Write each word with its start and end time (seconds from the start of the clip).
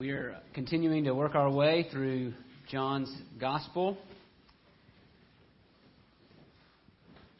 We 0.00 0.10
are 0.10 0.36
continuing 0.54 1.04
to 1.04 1.14
work 1.14 1.36
our 1.36 1.48
way 1.48 1.86
through 1.92 2.32
John's 2.68 3.16
Gospel. 3.40 3.96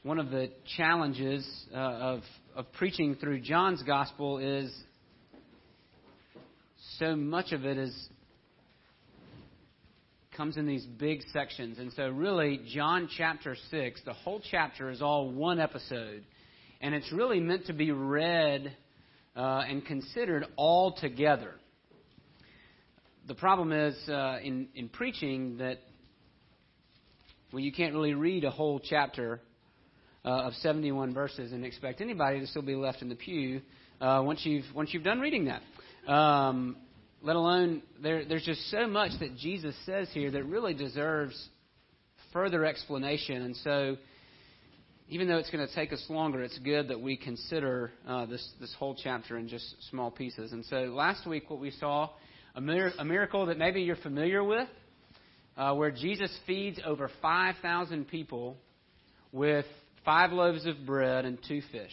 One 0.04 0.20
of 0.20 0.30
the 0.30 0.50
challenges 0.76 1.44
uh, 1.74 1.76
of, 1.76 2.20
of 2.54 2.72
preaching 2.74 3.16
through 3.16 3.40
John's 3.40 3.82
Gospel 3.82 4.38
is 4.38 4.72
so 7.00 7.16
much 7.16 7.50
of 7.50 7.64
it 7.64 7.76
is 7.76 8.08
comes 10.36 10.56
in 10.56 10.64
these 10.64 10.86
big 10.86 11.22
sections. 11.32 11.80
And 11.80 11.92
so 11.94 12.08
really 12.08 12.60
John 12.72 13.08
chapter 13.18 13.56
6, 13.72 14.00
the 14.04 14.12
whole 14.12 14.40
chapter 14.48 14.90
is 14.90 15.02
all 15.02 15.28
one 15.28 15.58
episode. 15.58 16.22
And 16.80 16.94
it's 16.94 17.10
really 17.10 17.40
meant 17.40 17.66
to 17.66 17.72
be 17.72 17.90
read 17.90 18.76
uh, 19.34 19.64
and 19.68 19.84
considered 19.84 20.44
all 20.56 20.92
together 20.92 21.54
the 23.26 23.34
problem 23.34 23.72
is 23.72 23.96
uh, 24.08 24.38
in 24.42 24.68
in 24.74 24.88
preaching 24.88 25.58
that 25.58 25.78
well, 27.52 27.60
you 27.60 27.72
can't 27.72 27.94
really 27.94 28.14
read 28.14 28.44
a 28.44 28.50
whole 28.50 28.80
chapter 28.80 29.40
uh, 30.24 30.46
of 30.46 30.54
71 30.54 31.14
verses 31.14 31.52
and 31.52 31.64
expect 31.64 32.00
anybody 32.00 32.40
to 32.40 32.46
still 32.46 32.62
be 32.62 32.74
left 32.74 33.00
in 33.00 33.08
the 33.08 33.14
pew 33.14 33.60
uh, 34.00 34.22
once 34.24 34.44
you've 34.44 34.64
once 34.74 34.92
you've 34.92 35.04
done 35.04 35.20
reading 35.20 35.46
that. 35.46 36.12
Um, 36.12 36.76
let 37.22 37.36
alone 37.36 37.82
there, 38.02 38.24
there's 38.26 38.44
just 38.44 38.70
so 38.70 38.86
much 38.86 39.12
that 39.20 39.36
Jesus 39.36 39.74
says 39.86 40.08
here 40.12 40.30
that 40.32 40.44
really 40.44 40.74
deserves 40.74 41.48
further 42.32 42.64
explanation, 42.64 43.42
and 43.42 43.56
so. 43.56 43.96
Even 45.10 45.28
though 45.28 45.36
it's 45.36 45.50
going 45.50 45.64
to 45.64 45.72
take 45.74 45.92
us 45.92 46.02
longer, 46.08 46.42
it's 46.42 46.58
good 46.60 46.88
that 46.88 46.98
we 46.98 47.14
consider 47.18 47.92
uh, 48.08 48.24
this 48.24 48.42
this 48.58 48.74
whole 48.78 48.96
chapter 49.00 49.36
in 49.36 49.48
just 49.48 49.62
small 49.90 50.10
pieces. 50.10 50.52
And 50.52 50.64
so, 50.64 50.76
last 50.94 51.26
week, 51.26 51.50
what 51.50 51.60
we 51.60 51.72
saw 51.72 52.08
a, 52.54 52.60
mir- 52.60 52.92
a 52.98 53.04
miracle 53.04 53.46
that 53.46 53.58
maybe 53.58 53.82
you're 53.82 53.96
familiar 53.96 54.42
with, 54.42 54.68
uh, 55.56 55.74
where 55.74 55.90
Jesus 55.90 56.36
feeds 56.46 56.78
over 56.84 57.10
5,000 57.20 58.08
people 58.08 58.56
with 59.32 59.66
five 60.04 60.32
loaves 60.32 60.66
of 60.66 60.86
bread 60.86 61.24
and 61.24 61.38
two 61.46 61.62
fish. 61.72 61.92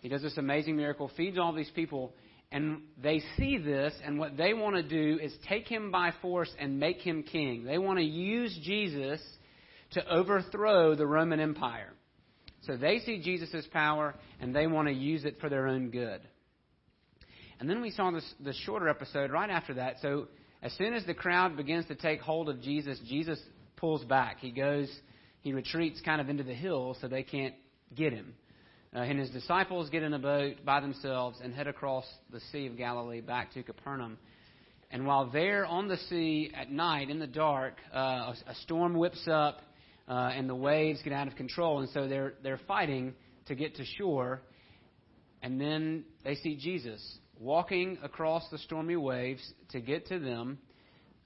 He 0.00 0.08
does 0.08 0.22
this 0.22 0.36
amazing 0.36 0.76
miracle, 0.76 1.10
feeds 1.16 1.38
all 1.38 1.52
these 1.52 1.70
people, 1.70 2.12
and 2.50 2.82
they 3.02 3.22
see 3.36 3.58
this, 3.58 3.92
and 4.04 4.18
what 4.18 4.36
they 4.36 4.54
want 4.54 4.76
to 4.76 4.82
do 4.82 5.18
is 5.22 5.32
take 5.48 5.66
him 5.66 5.90
by 5.90 6.12
force 6.22 6.50
and 6.58 6.78
make 6.78 6.98
him 6.98 7.22
king. 7.22 7.64
They 7.64 7.78
want 7.78 7.98
to 7.98 8.04
use 8.04 8.58
Jesus 8.62 9.20
to 9.92 10.06
overthrow 10.08 10.94
the 10.94 11.06
Roman 11.06 11.40
Empire. 11.40 11.92
So 12.62 12.76
they 12.76 13.00
see 13.00 13.20
Jesus' 13.20 13.66
power, 13.72 14.14
and 14.40 14.54
they 14.54 14.66
want 14.66 14.88
to 14.88 14.94
use 14.94 15.24
it 15.24 15.40
for 15.40 15.48
their 15.48 15.68
own 15.68 15.90
good. 15.90 16.20
And 17.60 17.68
then 17.68 17.80
we 17.80 17.90
saw 17.90 18.10
this, 18.10 18.24
the 18.40 18.52
shorter 18.52 18.88
episode 18.88 19.30
right 19.30 19.50
after 19.50 19.74
that. 19.74 19.96
So 20.00 20.28
as 20.62 20.72
soon 20.74 20.94
as 20.94 21.04
the 21.06 21.14
crowd 21.14 21.56
begins 21.56 21.86
to 21.86 21.94
take 21.94 22.20
hold 22.20 22.48
of 22.48 22.62
Jesus, 22.62 22.98
Jesus 23.06 23.40
pulls 23.76 24.04
back. 24.04 24.38
He 24.40 24.50
goes, 24.50 24.88
he 25.40 25.52
retreats 25.52 26.00
kind 26.04 26.20
of 26.20 26.28
into 26.28 26.42
the 26.42 26.54
hills 26.54 26.98
so 27.00 27.08
they 27.08 27.22
can't 27.22 27.54
get 27.94 28.12
him. 28.12 28.34
Uh, 28.94 29.00
and 29.00 29.18
his 29.18 29.30
disciples 29.30 29.90
get 29.90 30.02
in 30.02 30.14
a 30.14 30.18
boat 30.18 30.64
by 30.64 30.80
themselves 30.80 31.38
and 31.42 31.54
head 31.54 31.66
across 31.66 32.04
the 32.32 32.40
Sea 32.52 32.66
of 32.66 32.76
Galilee 32.76 33.20
back 33.20 33.52
to 33.52 33.62
Capernaum. 33.62 34.18
And 34.90 35.06
while 35.06 35.28
they're 35.30 35.66
on 35.66 35.88
the 35.88 35.98
sea 36.08 36.50
at 36.58 36.70
night 36.70 37.10
in 37.10 37.18
the 37.18 37.26
dark, 37.26 37.74
uh, 37.94 37.98
a, 37.98 38.34
a, 38.46 38.54
storm 38.62 38.94
whips 38.94 39.28
up 39.30 39.60
uh, 40.08 40.30
and 40.34 40.48
the 40.48 40.54
waves 40.54 41.00
get 41.02 41.12
out 41.12 41.28
of 41.28 41.36
control. 41.36 41.80
And 41.80 41.90
so 41.90 42.08
they're, 42.08 42.34
they're 42.42 42.60
fighting 42.66 43.12
to 43.46 43.54
get 43.54 43.76
to 43.76 43.84
shore. 43.84 44.40
And 45.42 45.60
then 45.60 46.04
they 46.24 46.36
see 46.36 46.56
Jesus 46.56 47.18
walking 47.40 47.98
across 48.02 48.48
the 48.50 48.58
stormy 48.58 48.96
waves 48.96 49.52
to 49.70 49.80
get 49.80 50.06
to 50.08 50.18
them, 50.18 50.58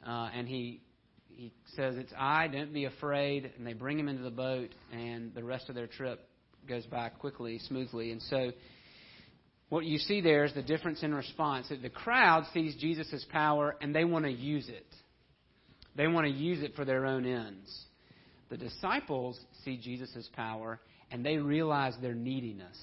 uh, 0.07 0.29
and 0.35 0.49
he 0.49 0.81
he 1.29 1.53
says, 1.75 1.97
"It's 1.97 2.13
I. 2.17 2.49
Don't 2.49 2.73
be 2.73 2.85
afraid." 2.85 3.53
And 3.57 3.67
they 3.67 3.73
bring 3.73 3.99
him 3.99 4.09
into 4.09 4.23
the 4.23 4.31
boat, 4.31 4.71
and 4.93 5.35
the 5.35 5.43
rest 5.43 5.69
of 5.69 5.75
their 5.75 5.87
trip 5.87 6.29
goes 6.69 6.85
by 6.87 7.09
quickly, 7.09 7.59
smoothly. 7.59 8.13
And 8.13 8.23
so, 8.23 8.53
what 9.69 9.85
you 9.85 9.99
see 9.99 10.21
there 10.21 10.45
is 10.45 10.53
the 10.53 10.63
difference 10.63 11.03
in 11.03 11.15
response. 11.15 11.69
That 11.71 11.83
the 11.83 11.91
crowd 11.91 12.45
sees 12.53 12.77
Jesus' 12.77 13.25
power, 13.31 13.77
and 13.81 13.95
they 13.95 14.05
want 14.05 14.25
to 14.27 14.31
use 14.31 14.69
it. 14.69 14.87
They 15.97 16.07
want 16.07 16.27
to 16.27 16.33
use 16.33 16.63
it 16.63 16.75
for 16.75 16.85
their 16.85 17.07
own 17.07 17.27
ends. 17.27 17.87
The 18.51 18.57
disciples 18.57 19.41
see 19.65 19.79
Jesus' 19.79 20.29
power, 20.35 20.79
and 21.11 21.25
they 21.25 21.39
realize 21.39 21.95
their 22.03 22.15
neediness. 22.15 22.79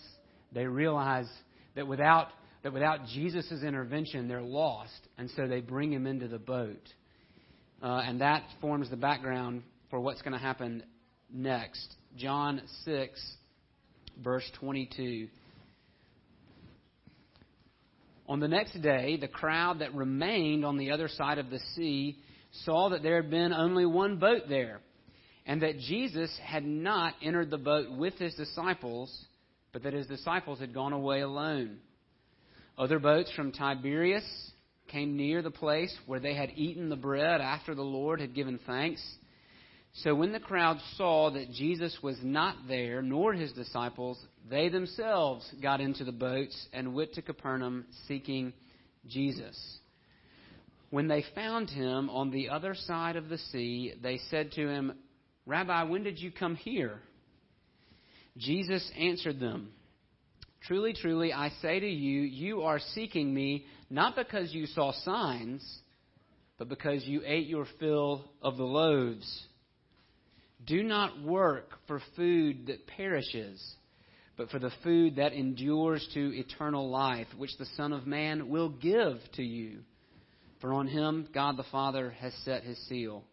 They 0.52 0.66
realize 0.66 1.30
that 1.76 1.88
without 1.88 2.30
that 2.64 2.74
without 2.74 3.06
Jesus' 3.08 3.64
intervention, 3.64 4.28
they're 4.28 4.42
lost, 4.42 5.08
and 5.18 5.30
so 5.36 5.48
they 5.48 5.62
bring 5.62 5.92
him 5.92 6.06
into 6.06 6.28
the 6.28 6.40
boat. 6.40 6.82
Uh, 7.82 8.02
and 8.06 8.22
that 8.22 8.44
forms 8.60 8.90
the 8.90 8.98
background 8.98 9.64
for 9.90 10.00
what's 10.00 10.22
going 10.22 10.34
to 10.34 10.40
happen 10.40 10.84
next. 11.32 11.96
John 12.18 12.62
6, 12.84 13.36
verse 14.22 14.50
22. 14.60 15.28
On 18.28 18.40
the 18.40 18.48
next 18.48 18.80
day, 18.82 19.18
the 19.18 19.28
crowd 19.28 19.80
that 19.80 19.96
remained 19.96 20.66
on 20.66 20.78
the 20.78 20.92
other 20.92 21.08
side 21.08 21.40
of 21.40 21.50
the 21.50 21.60
sea 21.76 22.20
saw 22.64 22.90
that 22.90 23.02
there 23.02 23.22
had 23.22 23.32
been 23.32 23.54
only 23.54 23.86
one 23.86 24.18
boat 24.18 24.44
there, 24.50 24.82
and 25.46 25.62
that 25.62 25.80
Jesus 25.80 26.30
had 26.44 26.66
not 26.66 27.14
entered 27.24 27.50
the 27.50 27.58
boat 27.58 27.92
with 27.98 28.16
his 28.16 28.36
disciples, 28.36 29.26
but 29.72 29.84
that 29.84 29.94
his 29.94 30.08
disciples 30.08 30.60
had 30.60 30.74
gone 30.74 30.94
away 30.94 31.22
alone. 31.22 31.78
Other 32.80 32.98
boats 32.98 33.30
from 33.36 33.52
Tiberias 33.52 34.24
came 34.88 35.18
near 35.18 35.42
the 35.42 35.52
place 35.52 35.94
where 36.06 36.22
they 36.22 36.34
had 36.34 36.54
eaten 36.56 36.88
the 36.88 36.96
bread 36.96 37.42
after 37.42 37.76
the 37.76 37.82
Lord 37.82 38.22
had 38.22 38.34
given 38.34 38.58
thanks. 38.66 39.04
So 39.96 40.16
when 40.16 40.32
the 40.32 40.40
crowd 40.40 40.78
saw 40.96 41.30
that 41.32 41.52
Jesus 41.52 41.98
was 42.02 42.16
not 42.24 42.56
there, 42.70 43.02
nor 43.02 43.34
his 43.34 43.52
disciples, 43.52 44.18
they 44.50 44.70
themselves 44.70 45.46
got 45.62 45.82
into 45.82 46.06
the 46.06 46.14
boats 46.14 46.58
and 46.72 46.94
went 46.94 47.14
to 47.16 47.22
Capernaum 47.22 47.86
seeking 48.08 48.54
Jesus. 49.10 49.60
When 50.90 51.10
they 51.10 51.26
found 51.36 51.70
him 51.70 52.10
on 52.10 52.32
the 52.32 52.48
other 52.48 52.76
side 52.76 53.18
of 53.18 53.28
the 53.28 53.40
sea, 53.40 53.94
they 54.02 54.22
said 54.30 54.54
to 54.54 54.70
him, 54.70 54.94
Rabbi, 55.46 55.84
when 55.84 56.04
did 56.04 56.18
you 56.18 56.32
come 56.32 56.56
here? 56.56 57.02
Jesus 58.38 58.90
answered 58.98 59.42
them, 59.42 59.74
Truly, 60.62 60.94
truly, 60.94 61.32
I 61.32 61.50
say 61.62 61.80
to 61.80 61.88
you, 61.88 62.22
you 62.22 62.64
are 62.64 62.80
seeking 62.94 63.34
me 63.34 63.66
not 63.90 64.16
because 64.16 64.54
you 64.54 64.66
saw 64.68 64.92
signs, 64.92 65.64
but 66.58 66.70
because 66.70 67.06
you 67.06 67.22
ate 67.26 67.48
your 67.48 67.66
fill 67.80 68.30
of 68.42 68.58
the 68.58 68.66
loaves. 68.66 69.46
Do 70.66 70.84
not 70.84 71.24
work 71.24 71.72
for 71.88 72.02
food 72.16 72.68
that 72.68 72.86
perishes, 72.86 73.64
but 74.36 74.50
for 74.50 74.60
the 74.60 74.72
food 74.84 75.16
that 75.16 75.34
endures 75.34 76.06
to 76.14 76.38
eternal 76.38 76.90
life, 76.90 77.28
which 77.38 77.58
the 77.58 77.66
Son 77.78 77.94
of 77.94 78.06
Man 78.06 78.50
will 78.50 78.70
give 78.70 79.18
to 79.36 79.44
you. 79.44 79.80
For 80.60 80.74
on 80.74 80.88
him 80.88 81.30
God 81.34 81.56
the 81.56 81.64
Father 81.72 82.12
has 82.20 82.34
set 82.44 82.64
his 82.64 82.78
seal. 82.88 83.24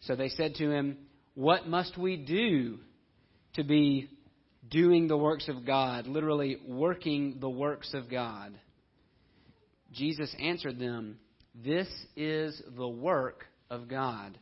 So 0.00 0.16
they 0.16 0.28
said 0.28 0.56
to 0.56 0.70
him, 0.70 0.98
What 1.34 1.68
must 1.68 1.96
we 1.96 2.16
do 2.16 2.78
to 3.54 3.62
be 3.62 4.10
doing 4.70 5.08
the 5.08 5.16
works 5.16 5.48
of 5.48 5.64
God, 5.64 6.06
literally 6.06 6.58
working 6.66 7.38
the 7.40 7.48
works 7.48 7.94
of 7.94 8.10
God. 8.10 8.58
Jesus 9.92 10.34
answered 10.40 10.78
them, 10.78 11.18
This 11.54 11.88
is 12.16 12.60
the 12.76 12.88
work 12.88 13.44
of 13.70 13.88
God, 13.88 14.38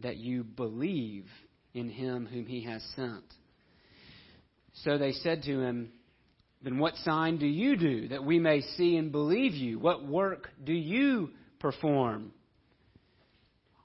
that 0.00 0.16
you 0.16 0.44
believe 0.44 1.26
in 1.72 1.88
him 1.88 2.26
whom 2.26 2.46
he 2.46 2.64
has 2.64 2.82
sent. 2.96 3.24
So 4.82 4.98
they 4.98 5.12
said 5.12 5.42
to 5.44 5.60
him, 5.60 5.92
Then 6.62 6.78
what 6.78 6.96
sign 6.96 7.38
do 7.38 7.46
you 7.46 7.76
do 7.76 8.08
that 8.08 8.24
we 8.24 8.38
may 8.38 8.60
see 8.76 8.96
and 8.96 9.12
believe 9.12 9.52
you? 9.54 9.78
What 9.78 10.06
work 10.06 10.48
do 10.62 10.72
you 10.72 11.30
perform? 11.60 12.32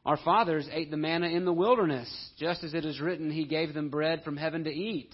Our 0.05 0.17
fathers 0.17 0.67
ate 0.71 0.89
the 0.89 0.97
manna 0.97 1.27
in 1.27 1.45
the 1.45 1.53
wilderness, 1.53 2.09
just 2.39 2.63
as 2.63 2.73
it 2.73 2.85
is 2.85 2.99
written, 2.99 3.29
He 3.29 3.45
gave 3.45 3.73
them 3.73 3.89
bread 3.89 4.23
from 4.23 4.37
heaven 4.37 4.63
to 4.63 4.71
eat. 4.71 5.13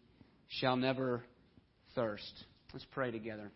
shall 0.59 0.75
never 0.75 1.23
thirst. 1.95 2.45
Let's 2.73 2.85
pray 2.91 3.11
together. 3.11 3.51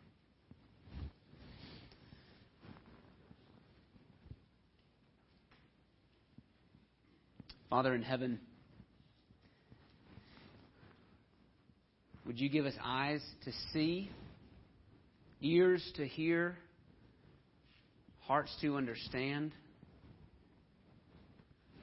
Father 7.69 7.93
in 7.93 8.03
heaven, 8.03 8.39
would 12.25 12.39
you 12.39 12.47
give 12.47 12.65
us 12.65 12.73
eyes 12.81 13.21
to 13.43 13.51
see, 13.73 14.09
ears 15.41 15.83
to 15.97 16.07
hear, 16.07 16.57
hearts 18.21 18.55
to 18.61 18.77
understand? 18.77 19.51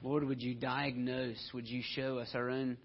Lord, 0.01 0.23
would 0.23 0.41
you 0.41 0.55
diagnose, 0.55 1.37
would 1.53 1.67
you 1.67 1.83
show 1.95 2.17
us 2.17 2.29
our 2.33 2.49
own, 2.49 2.77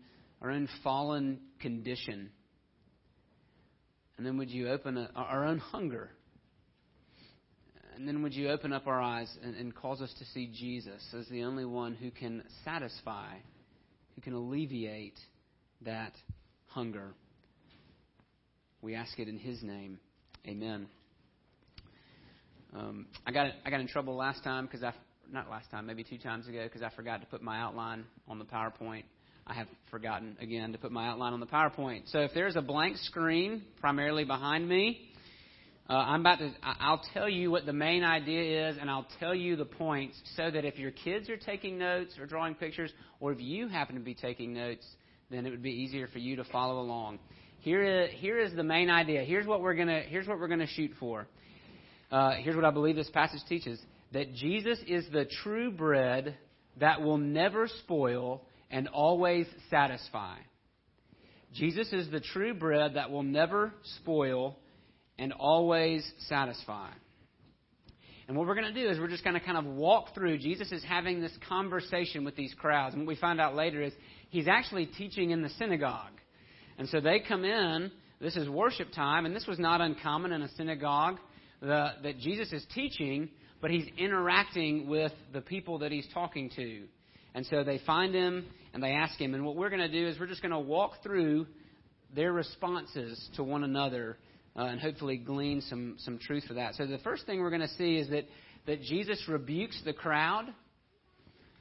our 0.42 0.50
own 0.50 0.68
fallen 0.84 1.40
condition? 1.58 2.30
And 4.16 4.26
then 4.26 4.36
would 4.38 4.50
you 4.50 4.68
open 4.68 4.96
a, 4.96 5.10
our 5.14 5.46
own 5.46 5.58
hunger? 5.58 6.10
And 7.94 8.06
then 8.06 8.22
would 8.22 8.34
you 8.34 8.50
open 8.50 8.72
up 8.72 8.86
our 8.86 9.00
eyes 9.00 9.28
and, 9.42 9.56
and 9.56 9.74
cause 9.74 10.00
us 10.00 10.12
to 10.18 10.24
see 10.26 10.52
Jesus 10.52 11.02
as 11.18 11.26
the 11.28 11.42
only 11.42 11.64
one 11.64 11.94
who 11.94 12.10
can 12.10 12.44
satisfy, 12.64 13.34
who 14.14 14.20
can 14.20 14.34
alleviate 14.34 15.18
that 15.82 16.12
hunger? 16.66 17.14
We 18.82 18.94
ask 18.94 19.18
it 19.18 19.28
in 19.28 19.38
His 19.38 19.62
name. 19.62 19.98
Amen. 20.46 20.86
Um, 22.72 23.06
I 23.26 23.32
got 23.32 23.46
I 23.64 23.70
got 23.70 23.80
in 23.80 23.88
trouble 23.88 24.14
last 24.14 24.44
time 24.44 24.66
because 24.66 24.84
I 24.84 24.92
not 25.32 25.50
last 25.50 25.70
time, 25.70 25.86
maybe 25.86 26.04
two 26.04 26.18
times 26.18 26.48
ago, 26.48 26.64
because 26.64 26.82
I 26.82 26.90
forgot 26.94 27.20
to 27.20 27.26
put 27.26 27.42
my 27.42 27.60
outline 27.60 28.04
on 28.26 28.38
the 28.38 28.44
PowerPoint. 28.44 29.04
I 29.48 29.54
have 29.54 29.68
forgotten 29.90 30.36
again 30.40 30.72
to 30.72 30.78
put 30.78 30.92
my 30.92 31.08
outline 31.08 31.32
on 31.32 31.40
the 31.40 31.46
PowerPoint. 31.46 32.02
So 32.12 32.20
if 32.20 32.32
there's 32.34 32.56
a 32.56 32.60
blank 32.60 32.98
screen 32.98 33.62
primarily 33.80 34.24
behind 34.24 34.68
me, 34.68 35.08
uh, 35.88 35.94
I'm 35.94 36.20
about 36.20 36.38
to. 36.40 36.52
I'll 36.62 37.02
tell 37.14 37.30
you 37.30 37.50
what 37.50 37.64
the 37.64 37.72
main 37.72 38.04
idea 38.04 38.68
is, 38.68 38.76
and 38.78 38.90
I'll 38.90 39.06
tell 39.18 39.34
you 39.34 39.56
the 39.56 39.64
points, 39.64 40.20
so 40.36 40.50
that 40.50 40.66
if 40.66 40.78
your 40.78 40.90
kids 40.90 41.30
are 41.30 41.38
taking 41.38 41.78
notes 41.78 42.18
or 42.18 42.26
drawing 42.26 42.56
pictures, 42.56 42.92
or 43.20 43.32
if 43.32 43.40
you 43.40 43.68
happen 43.68 43.94
to 43.94 44.02
be 44.02 44.14
taking 44.14 44.52
notes, 44.52 44.86
then 45.30 45.46
it 45.46 45.50
would 45.50 45.62
be 45.62 45.70
easier 45.70 46.06
for 46.08 46.18
you 46.18 46.36
to 46.36 46.44
follow 46.44 46.80
along. 46.80 47.18
Here 47.60 47.82
is, 47.82 48.10
here 48.16 48.38
is 48.38 48.54
the 48.54 48.62
main 48.62 48.90
idea. 48.90 49.24
Here's 49.24 49.46
what 49.46 49.62
we're 49.62 49.74
gonna. 49.74 50.02
Here's 50.06 50.28
what 50.28 50.38
we're 50.38 50.48
gonna 50.48 50.66
shoot 50.66 50.90
for. 51.00 51.26
Uh, 52.12 52.32
here's 52.32 52.54
what 52.54 52.66
I 52.66 52.70
believe 52.70 52.96
this 52.96 53.10
passage 53.10 53.40
teaches 53.48 53.80
that 54.12 54.34
Jesus 54.34 54.78
is 54.86 55.06
the 55.10 55.24
true 55.42 55.70
bread 55.70 56.36
that 56.80 57.00
will 57.00 57.18
never 57.18 57.66
spoil 57.66 58.42
and 58.70 58.88
always 58.88 59.46
satisfy. 59.70 60.36
Jesus 61.54 61.92
is 61.92 62.10
the 62.10 62.20
true 62.20 62.54
bread 62.54 62.94
that 62.94 63.10
will 63.10 63.22
never 63.22 63.72
spoil 64.00 64.58
and 65.18 65.32
always 65.32 66.08
satisfy. 66.28 66.90
And 68.28 68.36
what 68.36 68.46
we're 68.46 68.54
going 68.54 68.72
to 68.72 68.82
do 68.82 68.90
is 68.90 68.98
we're 68.98 69.08
just 69.08 69.24
going 69.24 69.38
to 69.38 69.44
kind 69.44 69.56
of 69.56 69.64
walk 69.64 70.14
through. 70.14 70.38
Jesus 70.38 70.70
is 70.70 70.84
having 70.84 71.22
this 71.22 71.32
conversation 71.48 72.24
with 72.24 72.36
these 72.36 72.52
crowds. 72.54 72.94
And 72.94 73.04
what 73.04 73.08
we 73.08 73.16
find 73.16 73.40
out 73.40 73.54
later 73.54 73.80
is 73.82 73.92
he's 74.28 74.46
actually 74.46 74.84
teaching 74.86 75.30
in 75.30 75.40
the 75.40 75.48
synagogue. 75.50 76.12
And 76.76 76.88
so 76.90 77.00
they 77.00 77.20
come 77.20 77.44
in. 77.44 77.90
This 78.20 78.36
is 78.36 78.48
worship 78.48 78.88
time, 78.92 79.26
and 79.26 79.34
this 79.34 79.46
was 79.46 79.60
not 79.60 79.80
uncommon 79.80 80.32
in 80.32 80.42
a 80.42 80.48
synagogue 80.56 81.18
the, 81.60 81.92
that 82.02 82.18
Jesus 82.18 82.52
is 82.52 82.66
teaching 82.74 83.30
but 83.60 83.70
he's 83.70 83.86
interacting 83.96 84.88
with 84.88 85.12
the 85.32 85.40
people 85.40 85.78
that 85.78 85.92
he's 85.92 86.06
talking 86.12 86.50
to. 86.56 86.84
And 87.34 87.46
so 87.46 87.64
they 87.64 87.80
find 87.86 88.14
him 88.14 88.46
and 88.72 88.82
they 88.82 88.92
ask 88.92 89.18
him. 89.18 89.34
And 89.34 89.44
what 89.44 89.56
we're 89.56 89.70
going 89.70 89.80
to 89.80 89.88
do 89.88 90.08
is 90.08 90.18
we're 90.18 90.26
just 90.26 90.42
going 90.42 90.52
to 90.52 90.58
walk 90.58 91.02
through 91.02 91.46
their 92.14 92.32
responses 92.32 93.28
to 93.36 93.44
one 93.44 93.64
another 93.64 94.18
uh, 94.56 94.62
and 94.62 94.80
hopefully 94.80 95.16
glean 95.16 95.60
some, 95.62 95.96
some 95.98 96.18
truth 96.18 96.44
for 96.48 96.54
that. 96.54 96.74
So 96.74 96.86
the 96.86 96.98
first 96.98 97.26
thing 97.26 97.40
we're 97.40 97.50
going 97.50 97.62
to 97.62 97.68
see 97.76 97.96
is 97.96 98.08
that, 98.10 98.24
that 98.66 98.82
Jesus 98.82 99.22
rebukes 99.28 99.80
the 99.84 99.92
crowd 99.92 100.46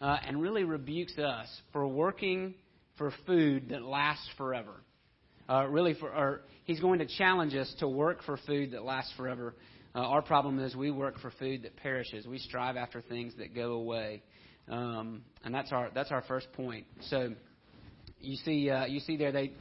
uh, 0.01 0.17
and 0.25 0.41
really 0.41 0.63
rebukes 0.63 1.17
us 1.17 1.47
for 1.73 1.87
working 1.87 2.55
for 2.97 3.13
food 3.25 3.69
that 3.69 3.83
lasts 3.83 4.27
forever. 4.37 4.81
Uh, 5.49 5.65
really, 5.67 5.93
for, 5.93 6.09
or 6.09 6.41
he's 6.65 6.79
going 6.79 6.99
to 6.99 7.05
challenge 7.17 7.55
us 7.55 7.73
to 7.79 7.87
work 7.87 8.23
for 8.23 8.37
food 8.45 8.71
that 8.71 8.83
lasts 8.83 9.13
forever. 9.15 9.55
Uh, 9.95 9.99
our 9.99 10.21
problem 10.21 10.59
is 10.59 10.75
we 10.75 10.91
work 10.91 11.19
for 11.19 11.31
food 11.39 11.63
that 11.63 11.75
perishes. 11.77 12.27
We 12.27 12.37
strive 12.37 12.75
after 12.75 13.01
things 13.01 13.33
that 13.37 13.55
go 13.55 13.73
away, 13.73 14.21
um, 14.69 15.21
and 15.43 15.53
that's 15.53 15.71
our 15.71 15.89
that's 15.93 16.11
our 16.11 16.21
first 16.23 16.51
point. 16.53 16.85
So 17.09 17.33
you 18.19 18.35
see 18.37 18.69
uh, 18.69 18.85
you 18.85 18.99
see 18.99 19.17
there 19.17 19.31
they 19.31 19.51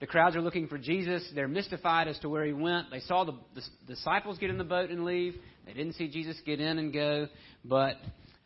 the 0.00 0.06
crowds 0.06 0.36
are 0.36 0.42
looking 0.42 0.68
for 0.68 0.76
Jesus. 0.76 1.26
They're 1.34 1.48
mystified 1.48 2.08
as 2.08 2.18
to 2.20 2.28
where 2.28 2.44
he 2.44 2.52
went. 2.52 2.90
They 2.90 3.00
saw 3.00 3.24
the, 3.24 3.34
the 3.54 3.62
disciples 3.86 4.38
get 4.38 4.50
in 4.50 4.58
the 4.58 4.64
boat 4.64 4.90
and 4.90 5.04
leave. 5.04 5.34
They 5.66 5.72
didn't 5.72 5.94
see 5.94 6.08
Jesus 6.08 6.36
get 6.44 6.60
in 6.60 6.78
and 6.78 6.92
go, 6.92 7.28
but 7.64 7.96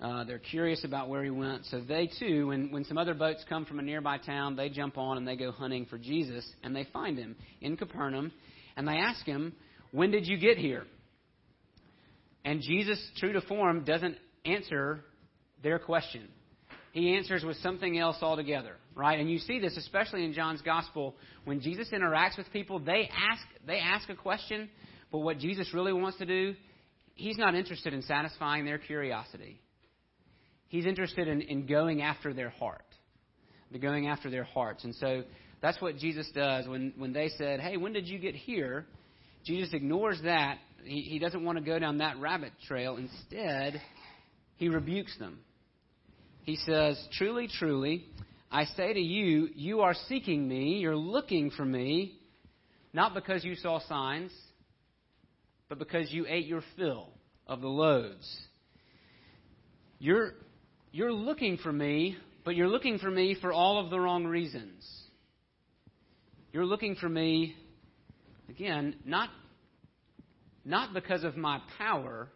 uh, 0.01 0.25
they're 0.25 0.39
curious 0.39 0.85
about 0.85 1.09
where 1.09 1.25
he 1.25 1.31
went. 1.31 1.65
So 1.67 1.81
they 1.81 2.09
too, 2.19 2.49
when, 2.49 2.71
when 2.71 2.85
some 2.85 2.99
other 2.99 3.15
boats 3.15 3.45
come 3.49 3.65
from 3.65 3.81
a 3.81 3.83
nearby 3.83 4.19
town, 4.19 4.55
they 4.55 4.69
jump 4.69 4.97
on 4.97 5.17
and 5.17 5.27
they 5.27 5.37
go 5.37 5.51
hunting 5.51 5.87
for 5.87 5.99
Jesus, 5.99 6.49
and 6.63 6.77
they 6.77 6.87
find 6.93 7.19
him 7.19 7.35
in 7.61 7.77
Capernaum, 7.77 8.31
and 8.77 8.87
they 8.87 8.99
ask 8.99 9.25
him, 9.25 9.53
"When 9.91 10.11
did 10.11 10.27
you 10.27 10.39
get 10.39 10.59
here?" 10.59 10.85
And 12.45 12.61
Jesus, 12.63 13.05
true 13.17 13.33
to 13.33 13.41
form, 13.41 13.85
doesn't 13.85 14.17
answer 14.45 15.01
their 15.63 15.79
question. 15.79 16.29
He 16.93 17.15
answers 17.15 17.45
with 17.45 17.57
something 17.59 17.99
else 17.99 18.17
altogether, 18.23 18.77
right? 18.95 19.21
And 19.21 19.31
you 19.31 19.39
see 19.39 19.61
this 19.61 19.77
especially 19.77 20.25
in 20.25 20.33
John's 20.33 20.63
gospel 20.63 21.15
when 21.45 21.61
Jesus 21.61 21.89
interacts 21.93 22.37
with 22.37 22.51
people, 22.53 22.79
they 22.79 23.09
ask 23.13 23.43
they 23.67 23.79
ask 23.79 24.09
a 24.09 24.15
question, 24.15 24.69
but 25.13 25.19
what 25.19 25.39
Jesus 25.39 25.73
really 25.75 25.93
wants 25.93 26.19
to 26.19 26.27
do, 26.27 26.55
he's 27.15 27.39
not 27.39 27.55
interested 27.55 27.93
in 27.93 28.03
satisfying 28.03 28.65
their 28.65 28.79
curiosity. 28.79 29.61
He's 30.69 30.87
interested 30.87 31.29
in, 31.29 31.41
in 31.43 31.67
going 31.67 32.03
after 32.03 32.33
their 32.35 32.51
heart. 32.51 32.85
The 33.71 33.79
going 33.79 34.09
after 34.09 34.31
their 34.31 34.45
hearts. 34.45 34.85
And 34.85 34.95
so 34.95 35.25
that's 35.61 35.81
what 35.81 35.97
Jesus 35.97 36.31
does 36.35 36.67
when, 36.67 36.95
when 36.97 37.13
they 37.13 37.29
said, 37.37 37.61
Hey, 37.61 37.77
when 37.77 37.93
did 37.93 38.07
you 38.07 38.19
get 38.19 38.35
here? 38.35 38.87
Jesus 39.45 39.73
ignores 39.73 40.21
that 40.23 40.59
he, 40.85 41.03
he 41.03 41.19
doesn't 41.19 41.45
want 41.45 41.59
to 41.59 41.65
go 41.65 41.79
down 41.79 41.99
that 41.99 42.19
rabbit 42.19 42.53
trail. 42.67 42.97
Instead, 42.97 43.81
he 44.57 44.69
rebukes 44.69 45.17
them. 45.19 45.39
He 46.49 46.57
says, 46.57 46.99
Truly, 47.13 47.47
truly, 47.47 48.07
I 48.51 48.65
say 48.65 48.95
to 48.95 48.99
you, 48.99 49.51
you 49.55 49.83
are 49.83 49.93
seeking 50.09 50.49
me, 50.49 50.79
you're 50.79 50.97
looking 50.97 51.51
for 51.51 51.63
me, 51.63 52.15
not 52.95 53.13
because 53.13 53.45
you 53.45 53.55
saw 53.55 53.81
signs, 53.81 54.33
but 55.69 55.79
because 55.79 56.11
you 56.11 56.25
ate 56.27 56.47
your 56.47 56.63
fill 56.75 57.11
of 57.47 57.61
the 57.61 57.69
loaves. 57.69 58.27
You're, 59.99 60.37
you're 60.91 61.13
looking 61.13 61.59
for 61.59 61.71
me, 61.71 62.17
but 62.47 62.57
you're 62.57 62.67
looking 62.67 62.99
for 62.99 63.11
me 63.11 63.37
for 63.39 63.53
all 63.53 63.85
of 63.85 63.91
the 63.91 64.01
wrong 64.01 64.25
reasons. 64.25 64.91
You're 66.55 66.65
looking 66.65 66.95
for 66.95 67.11
me, 67.11 67.57
again, 68.49 68.97
not 69.05 69.29
not 70.65 70.95
because 70.95 71.25
of 71.25 71.37
my 71.37 71.61
power, 71.77 72.31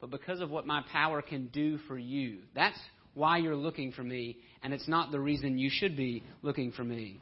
but 0.00 0.10
because 0.10 0.40
of 0.40 0.50
what 0.50 0.66
my 0.66 0.82
power 0.90 1.22
can 1.22 1.46
do 1.46 1.78
for 1.86 1.96
you. 1.96 2.38
That's 2.56 2.78
why 3.14 3.38
you're 3.38 3.56
looking 3.56 3.92
for 3.92 4.02
me, 4.02 4.38
and 4.62 4.72
it's 4.72 4.88
not 4.88 5.10
the 5.10 5.20
reason 5.20 5.58
you 5.58 5.70
should 5.70 5.96
be 5.96 6.22
looking 6.42 6.72
for 6.72 6.84
me. 6.84 7.20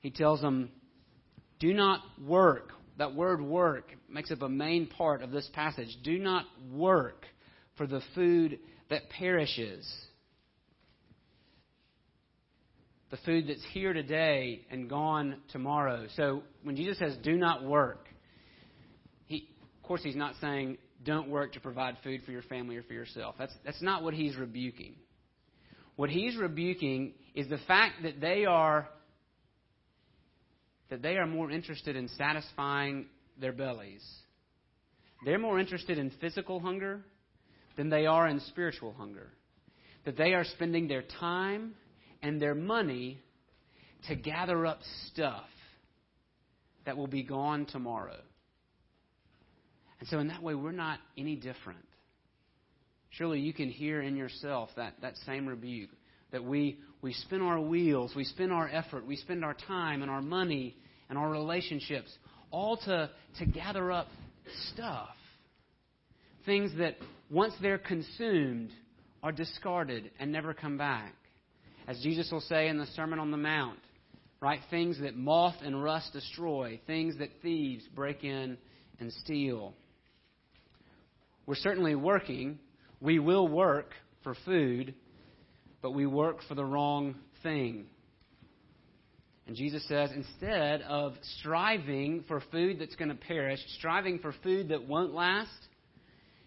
He 0.00 0.10
tells 0.10 0.40
them, 0.40 0.70
Do 1.58 1.72
not 1.74 2.00
work. 2.24 2.70
That 2.98 3.14
word 3.14 3.40
work 3.40 3.92
makes 4.08 4.30
up 4.30 4.42
a 4.42 4.48
main 4.48 4.86
part 4.86 5.22
of 5.22 5.30
this 5.30 5.48
passage. 5.52 5.96
Do 6.02 6.18
not 6.18 6.44
work 6.72 7.24
for 7.76 7.86
the 7.86 8.02
food 8.14 8.58
that 8.90 9.08
perishes. 9.10 9.88
The 13.10 13.18
food 13.24 13.46
that's 13.48 13.64
here 13.72 13.92
today 13.92 14.66
and 14.70 14.88
gone 14.88 15.36
tomorrow. 15.50 16.06
So 16.16 16.42
when 16.62 16.76
Jesus 16.76 16.98
says, 16.98 17.16
Do 17.22 17.36
not 17.36 17.64
work, 17.64 18.08
he, 19.26 19.48
of 19.76 19.86
course, 19.86 20.02
he's 20.02 20.16
not 20.16 20.34
saying 20.40 20.78
don't 21.04 21.28
work 21.28 21.52
to 21.52 21.60
provide 21.60 21.96
food 22.02 22.22
for 22.24 22.32
your 22.32 22.42
family 22.42 22.76
or 22.76 22.82
for 22.82 22.92
yourself. 22.92 23.36
That's, 23.38 23.54
that's 23.64 23.80
not 23.80 24.02
what 24.02 24.14
he's 24.14 24.36
rebuking. 24.36 24.96
What 25.98 26.10
he's 26.10 26.36
rebuking 26.36 27.14
is 27.34 27.48
the 27.48 27.58
fact 27.66 28.04
that 28.04 28.20
they 28.20 28.44
are 28.44 28.88
that 30.90 31.02
they 31.02 31.16
are 31.16 31.26
more 31.26 31.50
interested 31.50 31.96
in 31.96 32.06
satisfying 32.10 33.06
their 33.40 33.52
bellies. 33.52 34.04
They're 35.24 35.40
more 35.40 35.58
interested 35.58 35.98
in 35.98 36.12
physical 36.20 36.60
hunger 36.60 37.00
than 37.76 37.88
they 37.90 38.06
are 38.06 38.28
in 38.28 38.38
spiritual 38.38 38.92
hunger. 38.92 39.32
That 40.04 40.16
they 40.16 40.34
are 40.34 40.44
spending 40.44 40.86
their 40.86 41.02
time 41.18 41.74
and 42.22 42.40
their 42.40 42.54
money 42.54 43.18
to 44.06 44.14
gather 44.14 44.66
up 44.66 44.78
stuff 45.08 45.48
that 46.86 46.96
will 46.96 47.08
be 47.08 47.24
gone 47.24 47.66
tomorrow. 47.66 48.20
And 49.98 50.08
so, 50.08 50.20
in 50.20 50.28
that 50.28 50.44
way, 50.44 50.54
we're 50.54 50.70
not 50.70 51.00
any 51.16 51.34
different. 51.34 51.87
Surely 53.10 53.40
you 53.40 53.52
can 53.52 53.68
hear 53.68 54.02
in 54.02 54.16
yourself 54.16 54.70
that, 54.76 54.94
that 55.02 55.14
same 55.26 55.46
rebuke 55.46 55.90
that 56.30 56.44
we, 56.44 56.78
we 57.00 57.12
spin 57.12 57.40
our 57.40 57.60
wheels, 57.60 58.12
we 58.14 58.24
spend 58.24 58.52
our 58.52 58.68
effort, 58.68 59.06
we 59.06 59.16
spend 59.16 59.44
our 59.44 59.54
time 59.66 60.02
and 60.02 60.10
our 60.10 60.22
money 60.22 60.76
and 61.08 61.18
our 61.18 61.30
relationships 61.30 62.10
all 62.50 62.76
to, 62.76 63.10
to 63.38 63.46
gather 63.46 63.90
up 63.90 64.08
stuff. 64.72 65.08
Things 66.44 66.72
that, 66.78 66.96
once 67.30 67.54
they're 67.60 67.78
consumed, 67.78 68.70
are 69.22 69.32
discarded 69.32 70.10
and 70.18 70.30
never 70.30 70.54
come 70.54 70.78
back. 70.78 71.14
as 71.86 72.00
Jesus 72.00 72.30
will 72.30 72.40
say 72.40 72.68
in 72.68 72.78
the 72.78 72.86
Sermon 72.86 73.18
on 73.18 73.30
the 73.30 73.36
Mount, 73.36 73.78
right? 74.40 74.60
Things 74.70 75.00
that 75.00 75.16
moth 75.16 75.56
and 75.62 75.82
rust 75.82 76.12
destroy, 76.12 76.80
things 76.86 77.18
that 77.18 77.30
thieves 77.42 77.84
break 77.94 78.24
in 78.24 78.56
and 79.00 79.12
steal. 79.24 79.74
We're 81.46 81.56
certainly 81.56 81.94
working. 81.94 82.58
We 83.00 83.18
will 83.18 83.46
work 83.46 83.92
for 84.22 84.34
food, 84.44 84.94
but 85.82 85.92
we 85.92 86.06
work 86.06 86.38
for 86.48 86.54
the 86.54 86.64
wrong 86.64 87.14
thing. 87.42 87.86
And 89.46 89.56
Jesus 89.56 89.86
says, 89.88 90.10
instead 90.14 90.82
of 90.82 91.14
striving 91.38 92.24
for 92.28 92.42
food 92.52 92.78
that's 92.78 92.96
going 92.96 93.08
to 93.08 93.14
perish, 93.14 93.60
striving 93.78 94.18
for 94.18 94.34
food 94.42 94.68
that 94.68 94.86
won't 94.86 95.14
last, 95.14 95.50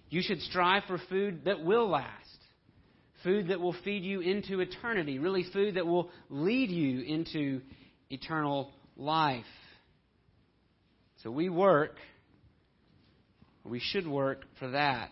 you 0.10 0.22
should 0.22 0.42
strive 0.42 0.84
for 0.88 1.00
food 1.10 1.46
that 1.46 1.64
will 1.64 1.90
last. 1.90 2.10
Food 3.24 3.48
that 3.48 3.60
will 3.60 3.76
feed 3.84 4.04
you 4.04 4.20
into 4.20 4.60
eternity. 4.60 5.18
Really, 5.20 5.46
food 5.52 5.76
that 5.76 5.88
will 5.88 6.12
lead 6.30 6.70
you 6.70 7.02
into 7.02 7.62
eternal 8.10 8.72
life. 8.98 9.46
So 11.24 11.32
we 11.32 11.50
work, 11.50 11.96
we 13.64 13.80
should 13.80 14.08
work 14.08 14.44
for 14.60 14.72
that. 14.72 15.12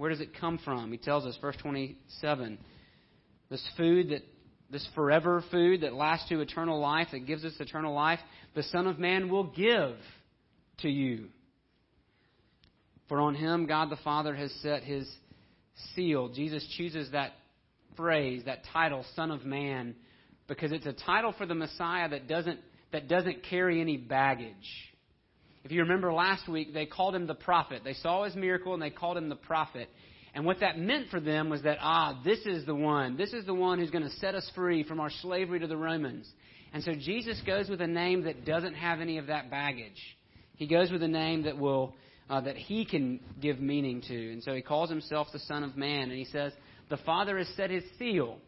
Where 0.00 0.08
does 0.08 0.22
it 0.22 0.30
come 0.40 0.56
from? 0.56 0.90
He 0.92 0.96
tells 0.96 1.26
us, 1.26 1.36
verse 1.42 1.56
27, 1.60 2.56
this 3.50 3.62
food 3.76 4.08
that 4.08 4.22
this 4.70 4.88
forever 4.94 5.44
food 5.50 5.82
that 5.82 5.92
lasts 5.92 6.26
to 6.30 6.40
eternal 6.40 6.80
life, 6.80 7.08
that 7.12 7.26
gives 7.26 7.44
us 7.44 7.52
eternal 7.60 7.92
life, 7.92 8.18
the 8.54 8.62
Son 8.62 8.86
of 8.86 8.98
Man 8.98 9.28
will 9.28 9.44
give 9.44 9.96
to 10.78 10.88
you. 10.88 11.26
For 13.10 13.20
on 13.20 13.34
him 13.34 13.66
God 13.66 13.90
the 13.90 13.98
Father 14.02 14.34
has 14.34 14.50
set 14.62 14.84
his 14.84 15.06
seal. 15.94 16.30
Jesus 16.30 16.66
chooses 16.78 17.10
that 17.10 17.32
phrase, 17.94 18.44
that 18.46 18.60
title, 18.72 19.04
Son 19.14 19.30
of 19.30 19.44
Man, 19.44 19.94
because 20.48 20.72
it's 20.72 20.86
a 20.86 20.94
title 20.94 21.34
for 21.36 21.44
the 21.44 21.54
Messiah 21.54 22.08
that 22.08 22.26
doesn't, 22.26 22.60
that 22.92 23.06
doesn't 23.06 23.42
carry 23.50 23.82
any 23.82 23.98
baggage. 23.98 24.54
If 25.64 25.72
you 25.72 25.82
remember 25.82 26.12
last 26.12 26.48
week, 26.48 26.72
they 26.72 26.86
called 26.86 27.14
him 27.14 27.26
the 27.26 27.34
prophet. 27.34 27.82
They 27.84 27.94
saw 27.94 28.24
his 28.24 28.34
miracle 28.34 28.72
and 28.72 28.82
they 28.82 28.90
called 28.90 29.16
him 29.16 29.28
the 29.28 29.36
prophet. 29.36 29.88
And 30.34 30.44
what 30.44 30.60
that 30.60 30.78
meant 30.78 31.08
for 31.10 31.20
them 31.20 31.50
was 31.50 31.62
that, 31.62 31.78
ah, 31.80 32.20
this 32.24 32.38
is 32.46 32.64
the 32.64 32.74
one. 32.74 33.16
This 33.16 33.32
is 33.32 33.44
the 33.46 33.54
one 33.54 33.78
who's 33.78 33.90
going 33.90 34.04
to 34.04 34.16
set 34.16 34.34
us 34.34 34.48
free 34.54 34.84
from 34.84 35.00
our 35.00 35.10
slavery 35.22 35.58
to 35.60 35.66
the 35.66 35.76
Romans. 35.76 36.28
And 36.72 36.82
so 36.82 36.92
Jesus 36.94 37.40
goes 37.44 37.68
with 37.68 37.80
a 37.80 37.86
name 37.86 38.24
that 38.24 38.44
doesn't 38.44 38.74
have 38.74 39.00
any 39.00 39.18
of 39.18 39.26
that 39.26 39.50
baggage. 39.50 40.00
He 40.54 40.66
goes 40.66 40.90
with 40.90 41.02
a 41.02 41.08
name 41.08 41.42
that 41.42 41.58
will, 41.58 41.94
uh, 42.28 42.40
that 42.42 42.56
he 42.56 42.84
can 42.84 43.18
give 43.40 43.60
meaning 43.60 44.02
to. 44.02 44.32
And 44.32 44.42
so 44.42 44.54
he 44.54 44.62
calls 44.62 44.88
himself 44.88 45.28
the 45.32 45.40
Son 45.40 45.64
of 45.64 45.76
Man. 45.76 46.10
And 46.10 46.12
he 46.12 46.26
says, 46.26 46.52
the 46.90 46.98
Father 46.98 47.36
has 47.38 47.48
set 47.56 47.70
his 47.70 47.84
seal. 47.98 48.38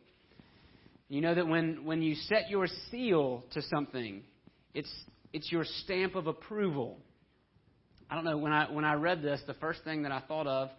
You 1.08 1.20
know 1.20 1.34
that 1.34 1.46
when, 1.46 1.84
when 1.84 2.00
you 2.00 2.14
set 2.14 2.48
your 2.48 2.66
seal 2.90 3.44
to 3.52 3.62
something, 3.62 4.22
it's, 4.72 4.90
it's 5.32 5.50
your 5.50 5.64
stamp 5.64 6.14
of 6.14 6.26
approval. 6.26 6.98
I 8.10 8.14
don't 8.14 8.24
know, 8.24 8.36
when 8.36 8.52
I, 8.52 8.70
when 8.70 8.84
I 8.84 8.94
read 8.94 9.22
this, 9.22 9.40
the 9.46 9.54
first 9.54 9.84
thing 9.84 10.02
that 10.02 10.12
I 10.12 10.20
thought 10.20 10.46
of 10.46 10.70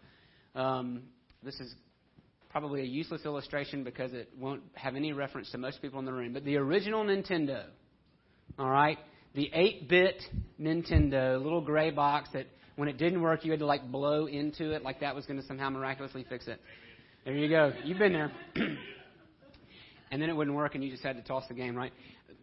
um, 0.56 1.04
this 1.44 1.60
is 1.60 1.74
probably 2.50 2.82
a 2.82 2.86
useless 2.86 3.26
illustration 3.26 3.84
because 3.84 4.14
it 4.14 4.30
won't 4.38 4.62
have 4.76 4.96
any 4.96 5.12
reference 5.12 5.50
to 5.52 5.58
most 5.58 5.82
people 5.82 6.00
in 6.00 6.06
the 6.06 6.14
room. 6.14 6.34
But 6.34 6.46
the 6.46 6.58
original 6.58 7.04
Nintendo, 7.04 7.66
all 8.60 8.70
right, 8.70 8.98
the 9.34 9.50
8-bit 9.56 10.22
Nintendo, 10.62 11.42
little 11.42 11.62
gray 11.62 11.90
box 11.90 12.30
that 12.34 12.46
when 12.76 12.88
it 12.88 12.98
didn't 12.98 13.22
work, 13.22 13.44
you 13.44 13.52
had 13.52 13.60
to 13.60 13.66
like 13.66 13.92
blow 13.92 14.28
into 14.28 14.72
it, 14.72 14.84
like 14.84 15.00
that 15.00 15.16
was 15.16 15.26
going 15.26 15.42
to 15.42 15.46
somehow 15.48 15.70
miraculously 15.70 16.26
fix 16.30 16.48
it. 16.48 16.62
There 17.26 17.36
you 17.36 17.50
go. 17.50 17.74
You've 17.84 17.98
been 17.98 18.14
there. 18.14 18.32
and 20.12 20.22
then 20.22 20.30
it 20.30 20.36
wouldn't 20.36 20.56
work, 20.56 20.76
and 20.76 20.84
you 20.84 20.92
just 20.92 21.04
had 21.04 21.16
to 21.16 21.24
toss 21.24 21.48
the 21.48 21.56
game, 21.56 21.76
right? 21.76 21.92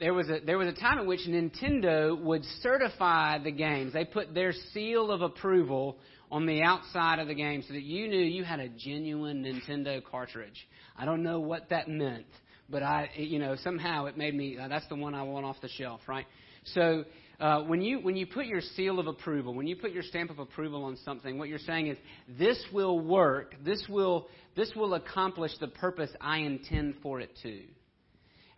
There 0.00 0.14
was 0.14 0.30
a 0.30 0.40
there 0.44 0.56
was 0.56 0.68
a 0.68 0.72
time 0.72 0.98
at 0.98 1.04
which 1.04 1.20
Nintendo 1.28 2.18
would 2.18 2.42
certify 2.62 3.38
the 3.38 3.50
games. 3.50 3.92
They 3.92 4.06
put 4.06 4.32
their 4.32 4.54
seal 4.72 5.10
of 5.10 5.20
approval 5.20 5.98
on 6.30 6.46
the 6.46 6.62
outside 6.62 7.18
of 7.18 7.28
the 7.28 7.34
game 7.34 7.62
so 7.68 7.74
that 7.74 7.82
you 7.82 8.08
knew 8.08 8.18
you 8.18 8.42
had 8.42 8.60
a 8.60 8.70
genuine 8.70 9.44
Nintendo 9.44 10.02
cartridge. 10.02 10.66
I 10.96 11.04
don't 11.04 11.22
know 11.22 11.40
what 11.40 11.68
that 11.68 11.88
meant, 11.88 12.24
but 12.70 12.82
I, 12.82 13.10
you 13.14 13.38
know, 13.38 13.56
somehow 13.56 14.06
it 14.06 14.16
made 14.16 14.34
me. 14.34 14.56
Uh, 14.56 14.68
that's 14.68 14.88
the 14.88 14.96
one 14.96 15.14
I 15.14 15.22
want 15.22 15.44
off 15.44 15.60
the 15.60 15.68
shelf, 15.68 16.00
right? 16.06 16.24
So 16.64 17.04
uh, 17.38 17.64
when 17.64 17.82
you 17.82 18.00
when 18.00 18.16
you 18.16 18.26
put 18.26 18.46
your 18.46 18.62
seal 18.62 19.00
of 19.00 19.06
approval, 19.06 19.52
when 19.52 19.66
you 19.66 19.76
put 19.76 19.92
your 19.92 20.02
stamp 20.02 20.30
of 20.30 20.38
approval 20.38 20.84
on 20.84 20.96
something, 21.04 21.36
what 21.36 21.50
you're 21.50 21.58
saying 21.58 21.88
is 21.88 21.98
this 22.38 22.58
will 22.72 22.98
work. 22.98 23.54
This 23.62 23.84
will 23.86 24.28
this 24.56 24.72
will 24.74 24.94
accomplish 24.94 25.52
the 25.60 25.68
purpose 25.68 26.10
I 26.22 26.38
intend 26.38 26.94
for 27.02 27.20
it 27.20 27.30
to. 27.42 27.60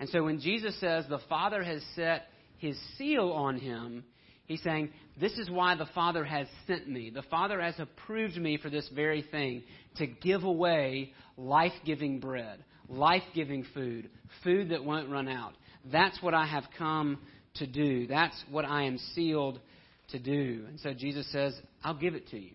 And 0.02 0.11
so 0.11 0.25
when 0.25 0.40
Jesus 0.40 0.75
says 0.80 1.04
the 1.09 1.21
Father 1.28 1.62
has 1.62 1.80
set 1.94 2.25
His 2.59 2.76
seal 2.99 3.30
on 3.30 3.56
him, 3.56 4.02
He's 4.47 4.61
saying, 4.64 4.90
This 5.21 5.38
is 5.38 5.49
why 5.49 5.76
the 5.76 5.87
Father 5.94 6.25
has 6.25 6.49
sent 6.66 6.88
me. 6.88 7.11
The 7.11 7.23
Father 7.23 7.61
has 7.61 7.76
approved 7.78 8.37
me 8.37 8.56
for 8.56 8.68
this 8.68 8.88
very 8.92 9.23
thing 9.23 9.62
to 9.99 10.09
give 10.09 10.42
away 10.42 11.12
life 11.37 11.71
giving 11.87 12.18
bread, 12.18 12.64
life 12.88 13.23
giving 13.32 13.64
food, 13.75 14.11
food 14.42 14.71
that 14.71 14.85
won't 14.85 15.09
run 15.09 15.28
out. 15.28 15.52
That's 15.92 16.21
what 16.21 16.35
I 16.35 16.47
have 16.47 16.64
come 16.76 17.21
to 17.59 17.68
do. 17.68 18.09
That's 18.09 18.35
what 18.50 18.64
I 18.64 18.82
am 18.87 18.99
sealed 19.14 19.61
to 20.09 20.18
do. 20.18 20.64
And 20.66 20.80
so 20.80 20.94
Jesus 20.94 21.30
says, 21.30 21.54
I'll 21.85 21.94
give 21.94 22.16
it 22.16 22.26
to 22.30 22.40
you. 22.40 22.54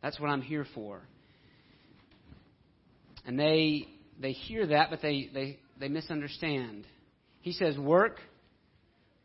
That's 0.00 0.20
what 0.20 0.28
I'm 0.28 0.42
here 0.42 0.64
for. 0.76 1.00
And 3.26 3.36
they 3.36 3.88
they 4.20 4.32
hear 4.32 4.66
that, 4.66 4.90
but 4.90 5.00
they, 5.02 5.30
they, 5.32 5.58
they 5.78 5.88
misunderstand. 5.88 6.86
He 7.40 7.52
says, 7.52 7.78
Work 7.78 8.18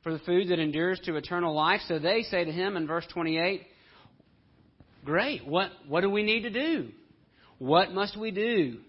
for 0.04 0.12
the 0.12 0.20
food 0.20 0.50
that 0.50 0.60
endures 0.60 1.00
to 1.06 1.16
eternal 1.16 1.56
life. 1.56 1.82
So 1.88 2.00
they 2.00 2.24
say 2.24 2.44
to 2.44 2.52
him 2.52 2.78
in 2.78 2.88
verse 2.88 3.06
28, 3.14 3.66
Great, 5.06 5.46
what, 5.48 5.72
what 5.88 6.02
do 6.02 6.10
we 6.10 6.24
need 6.24 6.44
to 6.44 6.50
do? 6.50 6.90
What 7.58 7.92
must 7.94 8.18
we 8.18 8.32
do 8.32 8.80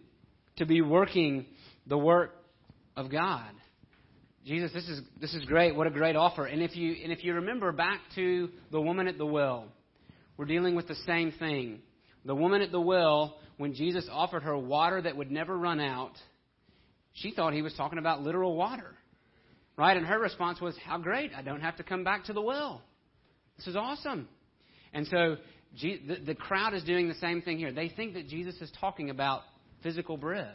to 0.57 0.67
be 0.67 0.81
working 0.81 1.47
the 1.87 1.99
work 1.99 2.33
of 2.97 3.11
God? 3.11 3.51
Jesus, 4.45 4.73
this 4.73 4.89
is, 4.89 5.01
this 5.21 5.35
is 5.35 5.45
great. 5.47 5.75
What 5.75 5.87
a 5.87 5.91
great 5.91 6.17
offer. 6.17 6.45
And 6.45 6.63
if, 6.63 6.77
you, 6.77 6.97
and 7.03 7.11
if 7.11 7.25
you 7.25 7.35
remember 7.35 7.73
back 7.73 8.01
to 8.15 8.51
the 8.71 8.81
woman 8.81 9.09
at 9.09 9.17
the 9.17 9.27
well, 9.27 9.67
we're 10.37 10.45
dealing 10.45 10.75
with 10.75 10.87
the 10.87 10.97
same 11.07 11.33
thing. 11.33 11.81
The 12.25 12.35
woman 12.35 12.61
at 12.61 12.71
the 12.71 12.81
well, 12.81 13.39
when 13.57 13.75
Jesus 13.75 14.07
offered 14.11 14.43
her 14.43 14.57
water 14.57 15.01
that 15.01 15.17
would 15.17 15.31
never 15.31 15.57
run 15.57 15.81
out, 15.81 16.13
she 17.15 17.33
thought 17.33 17.53
he 17.53 17.63
was 17.63 17.75
talking 17.75 17.99
about 17.99 18.23
literal 18.23 18.55
water. 18.57 18.95
Right? 19.77 19.97
And 19.97 20.07
her 20.07 20.21
response 20.21 20.61
was, 20.61 20.77
How 20.85 20.99
great. 20.99 21.33
I 21.37 21.43
don't 21.43 21.61
have 21.61 21.77
to 21.77 21.83
come 21.83 22.05
back 22.05 22.27
to 22.27 22.33
the 22.33 22.43
well. 22.43 22.83
This 23.57 23.67
is 23.69 23.77
awesome. 23.77 24.29
And 24.93 25.07
so 25.09 25.37
the 25.81 26.37
crowd 26.39 26.75
is 26.75 26.85
doing 26.85 27.09
the 27.09 27.15
same 27.15 27.43
thing 27.43 27.59
here. 27.59 27.73
They 27.73 27.89
think 27.89 28.15
that 28.15 28.29
Jesus 28.29 28.55
is 28.61 28.71
talking 28.81 29.11
about 29.11 29.43
physical 29.83 30.17
bread. 30.17 30.55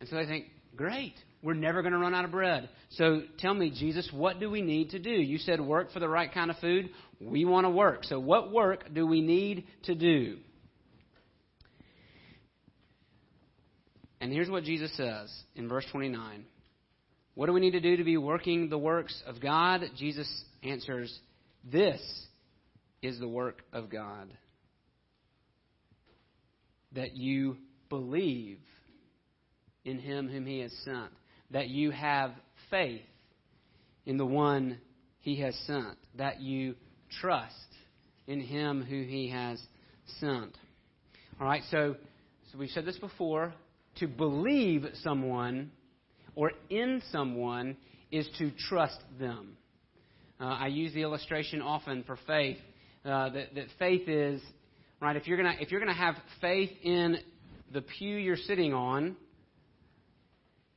And 0.00 0.08
so 0.08 0.16
they 0.16 0.26
think, 0.26 0.46
Great. 0.76 1.14
We're 1.42 1.54
never 1.54 1.82
going 1.82 1.92
to 1.92 1.98
run 1.98 2.14
out 2.14 2.24
of 2.24 2.30
bread. 2.30 2.70
So 2.92 3.22
tell 3.38 3.52
me, 3.52 3.70
Jesus, 3.70 4.08
what 4.12 4.40
do 4.40 4.48
we 4.50 4.62
need 4.62 4.90
to 4.90 4.98
do? 4.98 5.10
You 5.10 5.36
said 5.36 5.60
work 5.60 5.92
for 5.92 6.00
the 6.00 6.08
right 6.08 6.32
kind 6.32 6.50
of 6.50 6.56
food. 6.56 6.88
We 7.20 7.44
want 7.44 7.66
to 7.66 7.70
work. 7.70 8.04
So 8.04 8.18
what 8.18 8.50
work 8.50 8.94
do 8.94 9.06
we 9.06 9.20
need 9.20 9.66
to 9.82 9.94
do? 9.94 10.38
And 14.24 14.32
here's 14.32 14.48
what 14.48 14.64
Jesus 14.64 14.90
says 14.96 15.30
in 15.54 15.68
verse 15.68 15.84
29 15.92 16.46
what 17.34 17.44
do 17.44 17.52
we 17.52 17.60
need 17.60 17.72
to 17.72 17.80
do 17.80 17.98
to 17.98 18.04
be 18.04 18.16
working 18.16 18.70
the 18.70 18.78
works 18.78 19.22
of 19.26 19.38
God? 19.38 19.82
Jesus 19.98 20.26
answers, 20.62 21.14
This 21.62 22.00
is 23.02 23.20
the 23.20 23.28
work 23.28 23.60
of 23.70 23.90
God. 23.90 24.32
That 26.92 27.14
you 27.14 27.58
believe 27.90 28.60
in 29.84 29.98
him 29.98 30.30
whom 30.30 30.46
he 30.46 30.60
has 30.60 30.72
sent. 30.86 31.10
That 31.50 31.68
you 31.68 31.90
have 31.90 32.30
faith 32.70 33.02
in 34.06 34.16
the 34.16 34.24
one 34.24 34.78
he 35.18 35.42
has 35.42 35.54
sent. 35.66 35.98
That 36.16 36.40
you 36.40 36.76
trust 37.20 37.52
in 38.26 38.40
him 38.40 38.82
who 38.82 39.02
he 39.02 39.28
has 39.28 39.60
sent. 40.18 40.56
All 41.38 41.46
right, 41.46 41.62
so, 41.70 41.96
so 42.50 42.56
we've 42.56 42.70
said 42.70 42.86
this 42.86 42.96
before. 42.96 43.52
To 43.98 44.08
believe 44.08 44.84
someone 45.02 45.70
or 46.34 46.52
in 46.68 47.02
someone 47.12 47.76
is 48.10 48.28
to 48.38 48.50
trust 48.68 48.98
them. 49.18 49.56
Uh, 50.40 50.44
I 50.44 50.66
use 50.66 50.92
the 50.92 51.02
illustration 51.02 51.62
often 51.62 52.02
for 52.04 52.18
faith 52.26 52.58
uh, 53.04 53.30
that, 53.30 53.54
that 53.54 53.66
faith 53.78 54.08
is 54.08 54.40
right. 55.00 55.16
If 55.16 55.26
you're 55.26 55.36
gonna 55.36 55.54
if 55.60 55.70
you're 55.70 55.80
gonna 55.80 55.94
have 55.94 56.16
faith 56.40 56.70
in 56.82 57.18
the 57.72 57.82
pew 57.82 58.16
you're 58.16 58.36
sitting 58.36 58.74
on, 58.74 59.16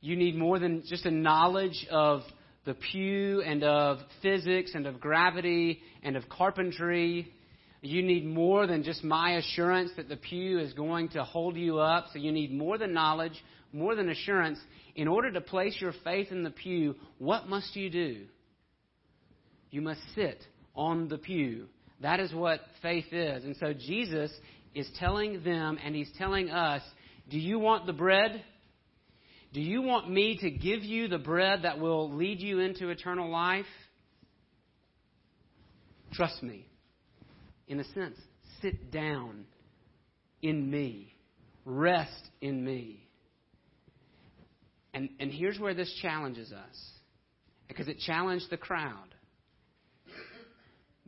you 0.00 0.16
need 0.16 0.36
more 0.36 0.58
than 0.58 0.84
just 0.86 1.06
a 1.06 1.10
knowledge 1.10 1.86
of 1.90 2.20
the 2.64 2.74
pew 2.74 3.42
and 3.42 3.64
of 3.64 3.98
physics 4.22 4.72
and 4.74 4.86
of 4.86 5.00
gravity 5.00 5.80
and 6.02 6.16
of 6.16 6.28
carpentry. 6.28 7.32
You 7.80 8.02
need 8.02 8.26
more 8.26 8.66
than 8.66 8.82
just 8.82 9.04
my 9.04 9.36
assurance 9.36 9.92
that 9.96 10.08
the 10.08 10.16
pew 10.16 10.58
is 10.58 10.72
going 10.72 11.10
to 11.10 11.22
hold 11.22 11.56
you 11.56 11.78
up. 11.78 12.06
So 12.12 12.18
you 12.18 12.32
need 12.32 12.52
more 12.52 12.76
than 12.76 12.92
knowledge, 12.92 13.44
more 13.72 13.94
than 13.94 14.08
assurance. 14.08 14.58
In 14.96 15.06
order 15.06 15.30
to 15.30 15.40
place 15.40 15.76
your 15.80 15.92
faith 16.02 16.32
in 16.32 16.42
the 16.42 16.50
pew, 16.50 16.96
what 17.18 17.48
must 17.48 17.76
you 17.76 17.88
do? 17.88 18.24
You 19.70 19.80
must 19.80 20.00
sit 20.14 20.44
on 20.74 21.08
the 21.08 21.18
pew. 21.18 21.66
That 22.00 22.18
is 22.18 22.32
what 22.32 22.60
faith 22.82 23.12
is. 23.12 23.44
And 23.44 23.56
so 23.56 23.72
Jesus 23.72 24.32
is 24.74 24.88
telling 24.98 25.42
them 25.44 25.78
and 25.84 25.94
he's 25.94 26.10
telling 26.18 26.50
us 26.50 26.82
do 27.30 27.38
you 27.38 27.58
want 27.58 27.86
the 27.86 27.92
bread? 27.92 28.42
Do 29.52 29.60
you 29.60 29.82
want 29.82 30.10
me 30.10 30.38
to 30.40 30.50
give 30.50 30.82
you 30.82 31.08
the 31.08 31.18
bread 31.18 31.62
that 31.62 31.78
will 31.78 32.10
lead 32.12 32.40
you 32.40 32.60
into 32.60 32.88
eternal 32.88 33.30
life? 33.30 33.66
Trust 36.12 36.42
me. 36.42 36.66
In 37.68 37.80
a 37.80 37.84
sense, 37.84 38.16
sit 38.62 38.90
down 38.90 39.44
in 40.42 40.70
me, 40.70 41.14
rest 41.64 42.30
in 42.40 42.64
me. 42.64 43.08
And, 44.94 45.10
and 45.20 45.30
here's 45.30 45.58
where 45.58 45.74
this 45.74 45.92
challenges 46.02 46.50
us 46.50 46.90
because 47.68 47.88
it 47.88 47.98
challenged 48.00 48.46
the 48.50 48.56
crowd. 48.56 49.14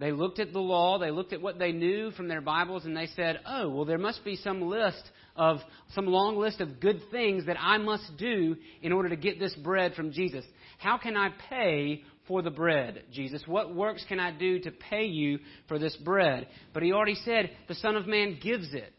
They 0.01 0.13
looked 0.13 0.39
at 0.39 0.55
the 0.55 0.61
law, 0.61 0.99
they 0.99 1.11
looked 1.11 1.35
at 1.35 1.43
what 1.43 1.59
they 1.59 1.73
knew 1.73 2.11
from 2.13 2.27
their 2.27 2.41
Bibles, 2.41 2.87
and 2.87 2.97
they 2.97 3.09
said, 3.17 3.41
Oh, 3.47 3.69
well, 3.69 3.85
there 3.85 3.99
must 3.99 4.25
be 4.25 4.37
some 4.37 4.63
list 4.63 5.03
of, 5.37 5.59
some 5.95 6.07
long 6.07 6.39
list 6.39 6.63
of 6.63 6.81
good 6.81 7.03
things 7.11 7.45
that 7.47 7.59
I 7.61 7.77
must 7.77 8.17
do 8.17 8.57
in 8.81 8.93
order 8.93 9.11
to 9.11 9.17
get 9.17 9.39
this 9.39 9.55
bread 9.57 9.95
from 9.95 10.13
Jesus. 10.13 10.45
How 10.79 10.97
can 10.97 11.19
I 11.19 11.31
pay 11.51 12.03
for 12.31 12.43
the 12.43 12.51
bread, 12.51 13.03
Jesus? 13.11 13.43
What 13.45 13.75
works 13.75 14.05
can 14.09 14.21
I 14.21 14.31
do 14.31 14.61
to 14.61 14.71
pay 14.71 15.07
you 15.07 15.41
for 15.67 15.81
this 15.81 15.97
bread? 15.97 16.47
But 16.73 16.85
he 16.85 16.93
already 16.93 17.17
said, 17.17 17.51
The 17.67 17.75
Son 17.75 17.97
of 17.97 18.07
Man 18.07 18.39
gives 18.41 18.73
it. 18.73 18.95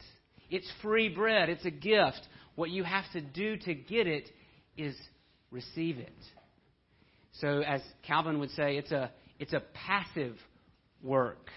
It's 0.49 0.69
free 0.81 1.07
bread, 1.07 1.47
it's 1.47 1.63
a 1.63 1.71
gift. 1.71 2.19
What 2.55 2.71
you 2.71 2.83
have 2.83 3.05
to 3.13 3.21
do 3.21 3.55
to 3.55 3.73
get 3.73 4.05
it 4.05 4.29
is 4.75 4.93
receive 5.49 5.97
it. 5.97 6.11
So, 7.39 7.61
as 7.61 7.79
Calvin 8.05 8.37
would 8.39 8.51
say, 8.51 8.75
it's 8.75 8.91
a, 8.91 9.09
it's 9.39 9.53
a 9.53 9.63
passive 9.73 10.35
work. 11.01 11.47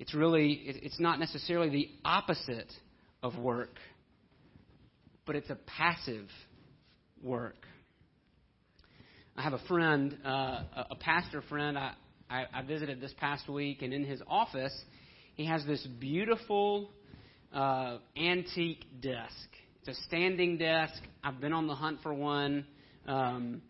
It's 0.00 0.12
really, 0.12 0.60
it's 0.64 0.98
not 0.98 1.20
necessarily 1.20 1.68
the 1.68 1.88
opposite 2.04 2.72
of 3.22 3.38
work, 3.38 3.76
but 5.24 5.36
it's 5.36 5.50
a 5.50 5.58
passive 5.78 6.26
work. 7.22 7.64
I 9.40 9.42
have 9.42 9.54
a 9.54 9.66
friend, 9.68 10.18
uh, 10.22 10.64
a 10.90 10.96
pastor 11.00 11.40
friend, 11.40 11.78
I, 11.78 11.94
I, 12.28 12.44
I 12.52 12.60
visited 12.60 13.00
this 13.00 13.14
past 13.18 13.48
week, 13.48 13.80
and 13.80 13.90
in 13.90 14.04
his 14.04 14.20
office, 14.28 14.78
he 15.34 15.46
has 15.46 15.64
this 15.64 15.82
beautiful 15.98 16.90
uh, 17.50 18.00
antique 18.18 18.84
desk. 19.00 19.32
It's 19.80 19.98
a 19.98 20.02
standing 20.02 20.58
desk. 20.58 20.92
I've 21.24 21.40
been 21.40 21.54
on 21.54 21.68
the 21.68 21.74
hunt 21.74 22.00
for 22.02 22.12
one. 22.12 22.66
Um, 23.06 23.62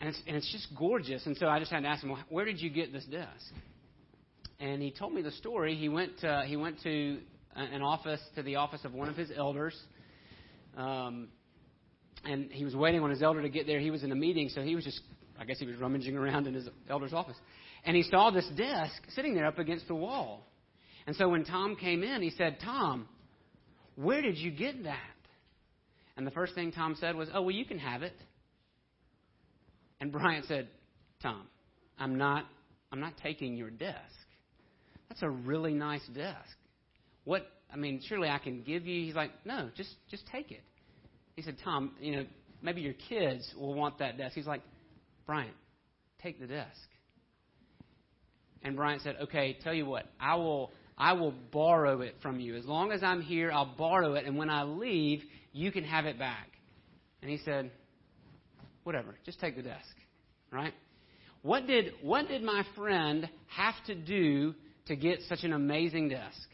and 0.00 0.08
it's, 0.08 0.18
and 0.26 0.36
it's 0.36 0.50
just 0.50 0.68
gorgeous. 0.74 1.26
And 1.26 1.36
so 1.36 1.48
I 1.48 1.58
just 1.58 1.70
had 1.70 1.80
to 1.80 1.88
ask 1.88 2.02
him, 2.02 2.08
well, 2.08 2.24
where 2.30 2.46
did 2.46 2.58
you 2.58 2.70
get 2.70 2.94
this 2.94 3.04
desk? 3.04 3.52
And 4.58 4.80
he 4.80 4.90
told 4.90 5.12
me 5.12 5.20
the 5.20 5.32
story. 5.32 5.74
He 5.74 5.90
went 5.90 6.18
to, 6.20 6.44
he 6.46 6.56
went 6.56 6.80
to 6.84 7.18
an 7.54 7.82
office 7.82 8.22
to 8.36 8.42
the 8.42 8.56
office 8.56 8.80
of 8.86 8.94
one 8.94 9.10
of 9.10 9.16
his 9.18 9.30
elders. 9.36 9.78
Um, 10.78 11.28
and 12.24 12.50
he 12.50 12.64
was 12.64 12.74
waiting 12.74 13.02
on 13.02 13.10
his 13.10 13.22
elder 13.22 13.42
to 13.42 13.48
get 13.48 13.66
there. 13.66 13.80
He 13.80 13.90
was 13.90 14.02
in 14.02 14.12
a 14.12 14.16
meeting, 14.16 14.48
so 14.48 14.62
he 14.62 14.74
was 14.74 14.84
just, 14.84 15.00
I 15.38 15.44
guess 15.44 15.58
he 15.58 15.66
was 15.66 15.76
rummaging 15.76 16.16
around 16.16 16.46
in 16.46 16.54
his 16.54 16.68
elder's 16.88 17.12
office. 17.12 17.36
And 17.84 17.96
he 17.96 18.04
saw 18.04 18.30
this 18.30 18.48
desk 18.56 19.02
sitting 19.14 19.34
there 19.34 19.46
up 19.46 19.58
against 19.58 19.88
the 19.88 19.94
wall. 19.94 20.46
And 21.06 21.16
so 21.16 21.28
when 21.28 21.44
Tom 21.44 21.76
came 21.76 22.02
in, 22.02 22.22
he 22.22 22.30
said, 22.30 22.58
Tom, 22.62 23.08
where 23.96 24.22
did 24.22 24.38
you 24.38 24.50
get 24.52 24.84
that? 24.84 24.98
And 26.16 26.26
the 26.26 26.30
first 26.30 26.54
thing 26.54 26.70
Tom 26.72 26.96
said 26.98 27.16
was, 27.16 27.28
Oh, 27.34 27.42
well, 27.42 27.50
you 27.50 27.64
can 27.64 27.78
have 27.78 28.02
it. 28.02 28.14
And 30.00 30.12
Bryant 30.12 30.46
said, 30.46 30.68
Tom, 31.22 31.46
I'm 31.98 32.18
not, 32.18 32.44
I'm 32.90 33.00
not 33.00 33.14
taking 33.22 33.56
your 33.56 33.70
desk. 33.70 33.98
That's 35.08 35.22
a 35.22 35.30
really 35.30 35.74
nice 35.74 36.06
desk. 36.14 36.56
What, 37.24 37.46
I 37.72 37.76
mean, 37.76 38.00
surely 38.08 38.28
I 38.28 38.38
can 38.38 38.62
give 38.62 38.86
you. 38.86 39.04
He's 39.04 39.14
like, 39.14 39.30
no, 39.44 39.70
just, 39.76 39.90
just 40.10 40.24
take 40.26 40.50
it. 40.50 40.62
He 41.34 41.42
said, 41.42 41.56
Tom, 41.64 41.92
you 42.00 42.16
know, 42.16 42.26
maybe 42.62 42.80
your 42.80 42.94
kids 43.08 43.52
will 43.56 43.74
want 43.74 43.98
that 43.98 44.18
desk. 44.18 44.34
He's 44.34 44.46
like, 44.46 44.62
Bryant, 45.26 45.54
take 46.22 46.40
the 46.40 46.46
desk. 46.46 46.76
And 48.62 48.76
Bryant 48.76 49.02
said, 49.02 49.16
okay, 49.22 49.56
tell 49.62 49.74
you 49.74 49.86
what, 49.86 50.06
I 50.20 50.36
will, 50.36 50.70
I 50.96 51.14
will 51.14 51.34
borrow 51.50 52.00
it 52.00 52.14
from 52.22 52.38
you. 52.38 52.56
As 52.56 52.64
long 52.64 52.92
as 52.92 53.02
I'm 53.02 53.20
here, 53.20 53.50
I'll 53.50 53.74
borrow 53.76 54.14
it, 54.14 54.24
and 54.24 54.36
when 54.36 54.50
I 54.50 54.62
leave, 54.62 55.22
you 55.52 55.72
can 55.72 55.84
have 55.84 56.06
it 56.06 56.18
back. 56.18 56.48
And 57.22 57.30
he 57.30 57.38
said, 57.44 57.70
whatever, 58.84 59.16
just 59.24 59.40
take 59.40 59.56
the 59.56 59.62
desk, 59.62 59.94
right? 60.50 60.74
What 61.42 61.66
did, 61.66 61.92
what 62.02 62.28
did 62.28 62.42
my 62.42 62.64
friend 62.76 63.28
have 63.48 63.74
to 63.86 63.94
do 63.94 64.54
to 64.86 64.96
get 64.96 65.20
such 65.28 65.42
an 65.42 65.52
amazing 65.52 66.08
desk? 66.08 66.48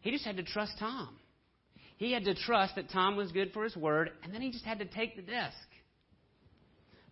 He 0.00 0.10
just 0.10 0.24
had 0.24 0.38
to 0.38 0.42
trust 0.42 0.72
Tom. 0.78 1.16
He 2.00 2.12
had 2.12 2.24
to 2.24 2.34
trust 2.34 2.76
that 2.76 2.88
Tom 2.88 3.14
was 3.14 3.30
good 3.30 3.52
for 3.52 3.62
his 3.62 3.76
word, 3.76 4.10
and 4.24 4.32
then 4.32 4.40
he 4.40 4.50
just 4.50 4.64
had 4.64 4.78
to 4.78 4.86
take 4.86 5.16
the 5.16 5.22
desk. 5.22 5.54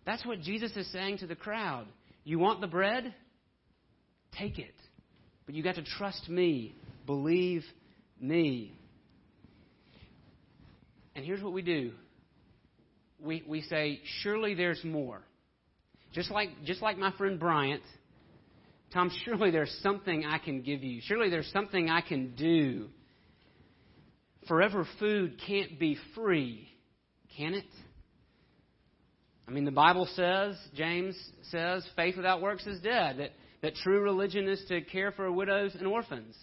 That's 0.03 0.25
what 0.25 0.41
Jesus 0.41 0.75
is 0.75 0.91
saying 0.91 1.19
to 1.19 1.27
the 1.27 1.35
crowd. 1.35 1.85
You 2.23 2.39
want 2.39 2.59
the 2.59 2.65
bread? 2.65 3.13
Take 4.35 4.57
it. 4.57 4.73
But 5.45 5.53
you 5.53 5.61
got 5.61 5.75
to 5.75 5.83
trust 5.83 6.27
me. 6.27 6.73
Believe 7.05 7.63
me. 8.19 8.73
And 11.15 11.23
here's 11.23 11.43
what 11.43 11.53
we 11.53 11.61
do 11.61 11.91
we, 13.23 13.43
we 13.47 13.61
say, 13.61 14.01
surely 14.23 14.55
there's 14.55 14.83
more. 14.83 15.21
Just 16.13 16.31
like, 16.31 16.49
just 16.65 16.81
like 16.81 16.97
my 16.97 17.11
friend 17.11 17.39
Bryant, 17.39 17.83
Tom, 18.91 19.11
surely 19.23 19.51
there's 19.51 19.77
something 19.83 20.25
I 20.25 20.39
can 20.39 20.63
give 20.63 20.83
you. 20.83 20.99
Surely 21.03 21.29
there's 21.29 21.51
something 21.51 21.91
I 21.91 22.01
can 22.01 22.33
do. 22.35 22.87
Forever 24.49 24.85
food 24.99 25.39
can't 25.47 25.79
be 25.79 25.95
free, 26.15 26.67
can 27.37 27.53
it? 27.53 27.63
I 29.47 29.51
mean, 29.51 29.63
the 29.63 29.71
Bible 29.71 30.07
says, 30.15 30.57
James 30.75 31.15
says, 31.51 31.87
faith 31.95 32.17
without 32.17 32.41
works 32.41 32.67
is 32.67 32.81
dead. 32.81 33.19
That, 33.19 33.31
that 33.61 33.75
true 33.75 34.01
religion 34.01 34.47
is 34.47 34.61
to 34.67 34.81
care 34.81 35.11
for 35.11 35.31
widows 35.31 35.75
and 35.75 35.87
orphans. 35.87 36.35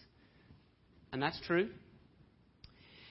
And 1.12 1.21
that's 1.21 1.38
true. 1.47 1.69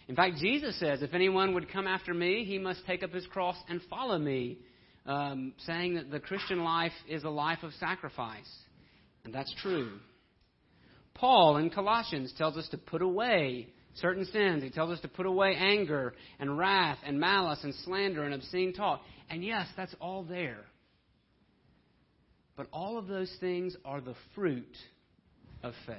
In 0.08 0.16
fact, 0.16 0.38
Jesus 0.38 0.80
says, 0.80 1.02
if 1.02 1.14
anyone 1.14 1.54
would 1.54 1.72
come 1.72 1.88
after 1.88 2.14
me, 2.14 2.46
he 2.46 2.58
must 2.58 2.86
take 2.86 3.04
up 3.04 3.12
his 3.12 3.26
cross 3.28 3.58
and 3.68 3.82
follow 3.90 4.18
me, 4.18 4.60
um, 5.06 5.54
saying 5.66 5.96
that 5.96 6.10
the 6.10 6.20
Christian 6.20 6.64
life 6.64 6.94
is 7.08 7.24
a 7.24 7.30
life 7.30 7.64
of 7.64 7.74
sacrifice. 7.80 8.50
And 9.26 9.34
that's 9.34 9.54
true. 9.62 9.92
Paul 11.16 11.58
in 11.58 11.70
Colossians 11.70 12.34
tells 12.38 12.56
us 12.56 12.68
to 12.70 12.78
put 12.78 13.02
away 13.02 13.74
certain 13.96 14.26
sins. 14.26 14.64
He 14.64 14.70
tells 14.70 14.92
us 14.92 15.00
to 15.02 15.08
put 15.08 15.26
away 15.26 15.56
anger 15.58 16.14
and 16.40 16.58
wrath 16.58 16.98
and 17.06 17.20
malice 17.20 17.60
and 17.64 17.74
slander 17.84 18.24
and 18.24 18.34
obscene 18.34 18.74
talk. 18.74 19.02
And 19.30 19.44
yes, 19.44 19.68
that's 19.76 19.96
all 20.00 20.24
there. 20.24 20.66
But 22.56 22.68
all 22.72 22.98
of 22.98 23.08
those 23.08 23.32
things 23.40 23.76
are 23.84 24.02
the 24.02 24.16
fruit 24.34 24.76
of 25.64 25.74
faith. 25.86 25.98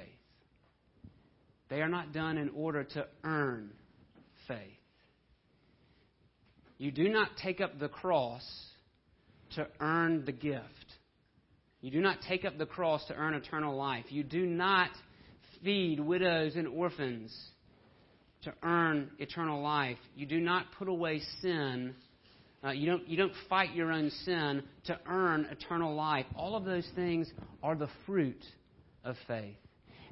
They 1.69 1.81
are 1.81 1.89
not 1.89 2.13
done 2.13 2.37
in 2.37 2.49
order 2.49 2.83
to 2.83 3.05
earn 3.23 3.71
faith. 4.47 4.57
You 6.77 6.91
do 6.91 7.09
not 7.09 7.29
take 7.41 7.59
up 7.59 7.79
the 7.79 7.89
cross 7.89 8.43
to 9.55 9.67
earn 9.79 10.25
the 10.25 10.31
gift. 10.31 10.63
You 11.81 11.91
do 11.91 12.01
not 12.01 12.17
take 12.27 12.45
up 12.45 12.57
the 12.57 12.65
cross 12.65 13.05
to 13.07 13.15
earn 13.15 13.33
eternal 13.33 13.75
life. 13.75 14.05
You 14.09 14.23
do 14.23 14.45
not 14.45 14.89
feed 15.63 15.99
widows 15.99 16.55
and 16.55 16.67
orphans 16.67 17.35
to 18.47 18.53
earn 18.63 19.11
eternal 19.19 19.61
life. 19.61 19.97
You 20.15 20.25
do 20.25 20.39
not 20.39 20.65
put 20.79 20.87
away 20.87 21.21
sin. 21.41 21.93
Uh, 22.63 22.71
you, 22.71 22.87
don't, 22.87 23.07
you 23.07 23.17
don't 23.17 23.33
fight 23.49 23.75
your 23.75 23.91
own 23.91 24.09
sin 24.23 24.63
to 24.85 24.97
earn 25.05 25.45
eternal 25.51 25.93
life. 25.93 26.25
All 26.35 26.55
of 26.55 26.63
those 26.63 26.87
things 26.95 27.29
are 27.61 27.75
the 27.75 27.89
fruit 28.05 28.41
of 29.03 29.17
faith. 29.27 29.57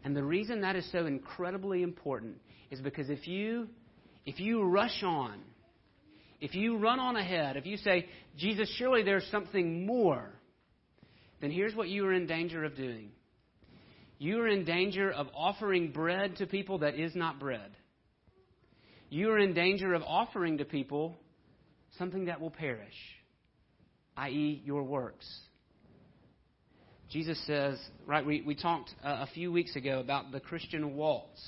And 0.04 0.16
the 0.16 0.24
reason 0.24 0.62
that 0.62 0.76
is 0.76 0.90
so 0.92 1.06
incredibly 1.06 1.82
important 1.82 2.36
is 2.70 2.82
because 2.82 3.10
if 3.10 3.26
you 3.28 3.70
if 4.26 4.40
you 4.40 4.64
rush 4.64 5.04
on, 5.04 5.40
if 6.42 6.56
you 6.56 6.78
run 6.78 7.00
on 7.00 7.16
ahead, 7.16 7.58
if 7.58 7.66
you 7.66 7.78
say, 7.78 8.08
Jesus, 8.38 8.68
surely 8.78 9.04
there's 9.04 9.26
something 9.32 9.86
more, 9.86 10.30
then 11.42 11.52
here's 11.52 11.76
what 11.76 11.90
you 11.90 12.06
are 12.06 12.14
in 12.14 12.26
danger 12.26 12.64
of 12.64 12.76
doing. 12.76 13.12
You 14.18 14.42
are 14.42 14.48
in 14.48 14.66
danger 14.66 15.12
of 15.12 15.28
offering 15.36 15.92
bread 15.92 16.38
to 16.38 16.48
people 16.48 16.80
that 16.80 16.96
is 16.96 17.16
not 17.16 17.40
bread. 17.40 17.70
You 19.10 19.32
are 19.32 19.40
in 19.40 19.54
danger 19.54 19.94
of 19.94 20.02
offering 20.04 20.58
to 20.58 20.66
people 20.66 21.16
something 21.98 22.26
that 22.26 22.42
will 22.42 22.52
perish, 22.52 22.96
i.e., 24.18 24.62
your 24.66 24.84
works. 24.84 25.26
Jesus 27.10 27.40
says, 27.46 27.80
right, 28.06 28.26
we, 28.26 28.42
we 28.42 28.56
talked 28.56 28.90
uh, 29.04 29.20
a 29.22 29.28
few 29.34 29.52
weeks 29.52 29.76
ago 29.76 30.00
about 30.00 30.32
the 30.32 30.40
Christian 30.40 30.96
waltz 30.96 31.42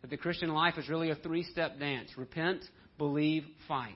that 0.00 0.10
the 0.10 0.16
Christian 0.16 0.50
life 0.50 0.74
is 0.78 0.88
really 0.88 1.10
a 1.10 1.16
three 1.16 1.42
step 1.42 1.78
dance 1.80 2.10
repent, 2.16 2.62
believe, 2.96 3.44
fight. 3.66 3.92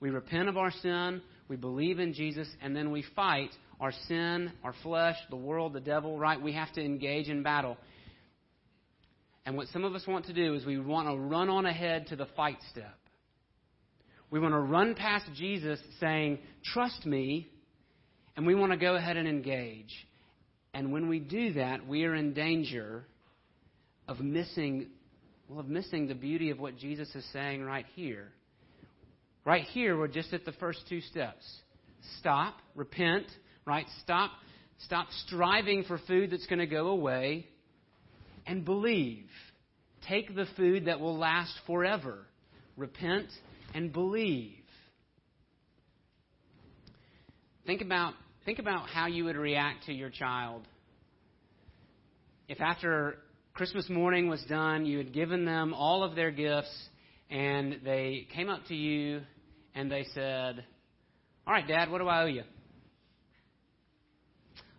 We 0.00 0.10
repent 0.10 0.48
of 0.48 0.56
our 0.56 0.72
sin, 0.82 1.22
we 1.48 1.56
believe 1.56 2.00
in 2.00 2.12
Jesus, 2.12 2.48
and 2.60 2.74
then 2.74 2.90
we 2.90 3.04
fight 3.14 3.50
our 3.80 3.92
sin, 4.08 4.52
our 4.64 4.74
flesh, 4.82 5.16
the 5.30 5.36
world, 5.36 5.72
the 5.72 5.80
devil, 5.80 6.18
right? 6.18 6.40
We 6.40 6.52
have 6.54 6.72
to 6.72 6.84
engage 6.84 7.28
in 7.28 7.42
battle. 7.42 7.76
And 9.46 9.56
what 9.56 9.68
some 9.68 9.84
of 9.84 9.94
us 9.94 10.04
want 10.08 10.26
to 10.26 10.32
do 10.32 10.54
is 10.54 10.66
we 10.66 10.78
want 10.78 11.08
to 11.08 11.16
run 11.16 11.48
on 11.48 11.66
ahead 11.66 12.08
to 12.08 12.16
the 12.16 12.26
fight 12.36 12.58
step. 12.72 12.98
We 14.28 14.40
want 14.40 14.54
to 14.54 14.58
run 14.58 14.96
past 14.96 15.26
Jesus 15.36 15.78
saying, 16.00 16.40
Trust 16.74 17.06
me, 17.06 17.48
and 18.36 18.44
we 18.44 18.56
want 18.56 18.72
to 18.72 18.76
go 18.76 18.96
ahead 18.96 19.16
and 19.16 19.28
engage. 19.28 19.94
And 20.74 20.92
when 20.92 21.08
we 21.08 21.20
do 21.20 21.52
that, 21.54 21.86
we 21.86 22.04
are 22.04 22.14
in 22.16 22.34
danger 22.34 23.04
of 24.08 24.18
missing, 24.18 24.88
well, 25.48 25.60
of 25.60 25.68
missing 25.68 26.08
the 26.08 26.14
beauty 26.14 26.50
of 26.50 26.58
what 26.58 26.76
Jesus 26.76 27.08
is 27.14 27.24
saying 27.32 27.62
right 27.62 27.86
here. 27.94 28.32
Right 29.44 29.62
here, 29.62 29.96
we're 29.96 30.08
just 30.08 30.32
at 30.32 30.44
the 30.44 30.52
first 30.52 30.80
two 30.88 31.00
steps. 31.00 31.44
Stop, 32.18 32.56
repent, 32.74 33.26
right? 33.64 33.86
Stop, 34.02 34.32
stop 34.80 35.06
striving 35.24 35.84
for 35.84 36.00
food 36.08 36.32
that's 36.32 36.46
going 36.46 36.58
to 36.58 36.66
go 36.66 36.88
away, 36.88 37.46
and 38.46 38.64
believe. 38.64 39.28
Take 40.08 40.34
the 40.34 40.46
food 40.56 40.86
that 40.86 41.00
will 41.00 41.18
last 41.18 41.52
forever. 41.66 42.26
Repent 42.76 43.28
and 43.74 43.92
believe. 43.92 44.52
Think 47.66 47.82
about, 47.82 48.14
think 48.44 48.58
about 48.58 48.88
how 48.88 49.06
you 49.06 49.24
would 49.24 49.36
react 49.36 49.86
to 49.86 49.92
your 49.92 50.10
child. 50.10 50.62
If 52.48 52.60
after 52.60 53.18
Christmas 53.54 53.88
morning 53.88 54.28
was 54.28 54.42
done, 54.48 54.86
you 54.86 54.98
had 54.98 55.12
given 55.12 55.44
them 55.44 55.74
all 55.74 56.04
of 56.04 56.14
their 56.14 56.30
gifts, 56.30 56.70
and 57.28 57.80
they 57.84 58.28
came 58.32 58.48
up 58.48 58.64
to 58.68 58.74
you 58.74 59.22
and 59.74 59.90
they 59.90 60.06
said, 60.14 60.64
All 61.46 61.52
right, 61.52 61.66
Dad, 61.66 61.90
what 61.90 61.98
do 61.98 62.06
I 62.06 62.22
owe 62.22 62.26
you? 62.26 62.44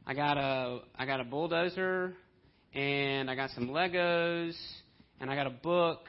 I 0.05 0.13
got 0.13 0.37
a 0.37 0.79
I 0.97 1.05
got 1.05 1.19
a 1.19 1.25
bulldozer 1.25 2.13
and 2.73 3.29
I 3.29 3.35
got 3.35 3.51
some 3.51 3.69
Legos 3.69 4.55
and 5.19 5.29
I 5.29 5.35
got 5.35 5.47
a 5.47 5.51
book. 5.51 6.05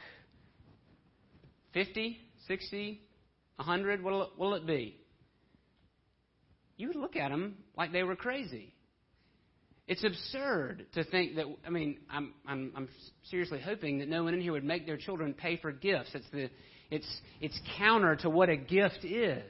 Fifty? 1.73 2.21
60, 2.49 3.01
100, 3.57 4.03
what'll 4.03 4.23
it, 4.23 4.29
what'll 4.37 4.55
it 4.55 4.67
be? 4.67 4.97
You 6.79 6.89
would 6.89 6.97
look 6.97 7.15
at 7.15 7.31
them 7.31 7.57
like 7.77 7.93
they 7.93 8.03
were 8.03 8.17
crazy. 8.17 8.75
It's 9.87 10.05
absurd 10.05 10.87
to 10.95 11.05
think 11.05 11.37
that, 11.37 11.47
I 11.67 11.71
mean, 11.71 11.99
I'm, 12.11 12.35
I'm, 12.47 12.73
I'm 12.75 12.89
seriously 13.31 13.61
hoping 13.61 13.99
that 13.99 14.09
no 14.09 14.25
one 14.25 14.35
in 14.35 14.41
here 14.41 14.53
would 14.53 14.65
make 14.65 14.87
their 14.87 14.97
children 14.97 15.35
pay 15.35 15.57
for 15.59 15.73
gifts. 15.73 16.11
It's, 16.15 16.27
the, 16.33 16.51
it's, 16.91 17.21
it's 17.41 17.59
counter 17.79 18.17
to 18.17 18.31
what 18.31 18.49
a 18.49 18.57
gift 18.57 19.05
is. 19.05 19.43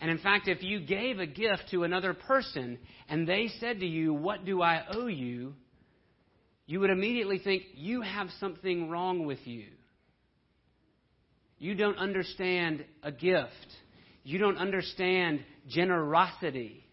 And 0.00 0.10
in 0.10 0.18
fact, 0.18 0.48
if 0.48 0.62
you 0.62 0.80
gave 0.80 1.18
a 1.18 1.26
gift 1.26 1.64
to 1.72 1.84
another 1.84 2.14
person 2.14 2.78
and 3.08 3.26
they 3.26 3.50
said 3.60 3.80
to 3.80 3.86
you, 3.86 4.14
What 4.14 4.44
do 4.44 4.62
I 4.62 4.84
owe 4.92 5.08
you? 5.08 5.54
You 6.68 6.80
would 6.80 6.90
immediately 6.90 7.38
think, 7.38 7.62
You 7.74 8.02
have 8.02 8.28
something 8.38 8.90
wrong 8.90 9.24
with 9.26 9.38
you. 9.44 9.64
You 11.58 11.74
don't 11.74 11.96
understand 11.96 12.84
a 13.02 13.10
gift. 13.10 13.50
You 14.22 14.38
don't 14.38 14.58
understand 14.58 15.42
generosity. 15.66 16.84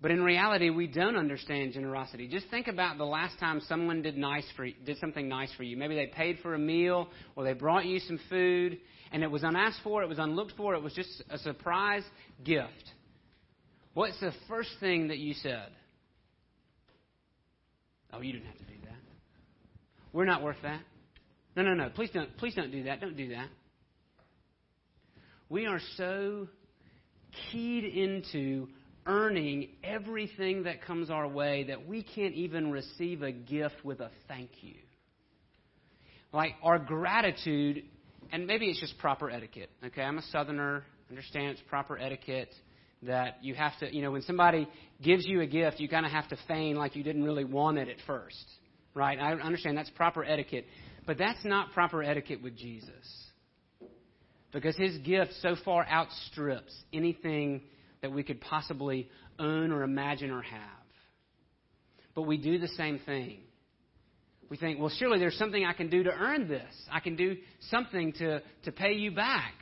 But 0.00 0.12
in 0.12 0.22
reality, 0.22 0.70
we 0.70 0.86
don't 0.86 1.16
understand 1.16 1.72
generosity. 1.72 2.28
Just 2.28 2.46
think 2.48 2.68
about 2.68 2.96
the 2.96 3.04
last 3.04 3.38
time 3.40 3.60
someone 3.68 4.02
did 4.02 4.16
nice 4.16 4.46
for 4.56 4.64
you, 4.64 4.74
did 4.86 4.98
something 4.98 5.28
nice 5.28 5.52
for 5.56 5.64
you. 5.64 5.76
Maybe 5.76 5.96
they 5.96 6.06
paid 6.06 6.38
for 6.42 6.54
a 6.54 6.58
meal 6.58 7.08
or 7.34 7.42
they 7.42 7.54
brought 7.54 7.86
you 7.86 7.98
some 7.98 8.20
food 8.30 8.78
and 9.10 9.24
it 9.24 9.30
was 9.30 9.42
unasked 9.42 9.82
for, 9.82 10.02
it 10.02 10.08
was 10.08 10.18
unlooked 10.20 10.54
for, 10.56 10.74
it 10.74 10.82
was 10.82 10.94
just 10.94 11.22
a 11.28 11.38
surprise 11.38 12.04
gift. 12.44 12.92
What's 13.94 14.18
the 14.20 14.32
first 14.48 14.70
thing 14.80 15.08
that 15.08 15.18
you 15.18 15.34
said? 15.34 15.70
Oh, 18.12 18.20
you 18.20 18.32
didn't 18.32 18.46
have 18.46 18.58
to 18.58 18.64
do 18.64 18.74
that. 18.84 18.98
We're 20.12 20.26
not 20.26 20.42
worth 20.42 20.56
that. 20.62 20.80
No, 21.56 21.62
no, 21.62 21.74
no. 21.74 21.88
Please 21.90 22.10
don't, 22.12 22.36
please 22.36 22.54
don't 22.54 22.70
do 22.70 22.84
that. 22.84 23.00
Don't 23.00 23.16
do 23.16 23.30
that. 23.30 23.48
We 25.48 25.66
are 25.66 25.80
so 25.96 26.48
keyed 27.50 27.84
into 27.84 28.68
earning 29.06 29.68
everything 29.82 30.64
that 30.64 30.82
comes 30.82 31.10
our 31.10 31.26
way 31.26 31.64
that 31.64 31.86
we 31.86 32.02
can't 32.02 32.34
even 32.34 32.70
receive 32.70 33.22
a 33.22 33.32
gift 33.32 33.84
with 33.84 34.00
a 34.00 34.10
thank 34.28 34.50
you. 34.60 34.74
Like 36.32 36.52
our 36.62 36.78
gratitude, 36.78 37.84
and 38.30 38.46
maybe 38.46 38.66
it's 38.66 38.80
just 38.80 38.96
proper 38.98 39.30
etiquette. 39.30 39.70
Okay, 39.84 40.02
I'm 40.02 40.18
a 40.18 40.22
southerner, 40.30 40.84
understand 41.10 41.50
it's 41.50 41.62
proper 41.68 41.98
etiquette 41.98 42.54
that 43.02 43.38
you 43.42 43.54
have 43.54 43.72
to, 43.80 43.94
you 43.94 44.02
know, 44.02 44.10
when 44.12 44.22
somebody 44.22 44.68
gives 45.02 45.26
you 45.26 45.40
a 45.40 45.46
gift, 45.46 45.80
you 45.80 45.88
kind 45.88 46.06
of 46.06 46.12
have 46.12 46.28
to 46.28 46.36
feign 46.46 46.76
like 46.76 46.94
you 46.94 47.02
didn't 47.02 47.24
really 47.24 47.44
want 47.44 47.78
it 47.78 47.88
at 47.88 47.96
first. 48.06 48.44
Right? 48.94 49.18
I 49.18 49.32
understand 49.32 49.76
that's 49.76 49.90
proper 49.90 50.24
etiquette. 50.24 50.66
But 51.06 51.18
that's 51.18 51.44
not 51.44 51.72
proper 51.72 52.02
etiquette 52.02 52.42
with 52.42 52.56
Jesus. 52.56 53.26
Because 54.52 54.76
his 54.76 54.98
gift 54.98 55.32
so 55.40 55.56
far 55.64 55.86
outstrips 55.86 56.74
anything 56.92 57.62
that 58.02 58.12
we 58.12 58.22
could 58.22 58.40
possibly 58.40 59.08
own 59.38 59.72
or 59.72 59.82
imagine 59.82 60.30
or 60.30 60.42
have. 60.42 60.60
But 62.14 62.22
we 62.22 62.36
do 62.36 62.58
the 62.58 62.68
same 62.68 63.00
thing. 63.04 63.40
We 64.50 64.58
think, 64.58 64.78
well, 64.78 64.92
surely 64.98 65.18
there's 65.18 65.38
something 65.38 65.64
I 65.64 65.72
can 65.72 65.88
do 65.88 66.02
to 66.02 66.10
earn 66.10 66.46
this. 66.46 66.74
I 66.90 67.00
can 67.00 67.16
do 67.16 67.36
something 67.70 68.12
to, 68.14 68.42
to 68.64 68.72
pay 68.72 68.92
you 68.92 69.10
back. 69.10 69.54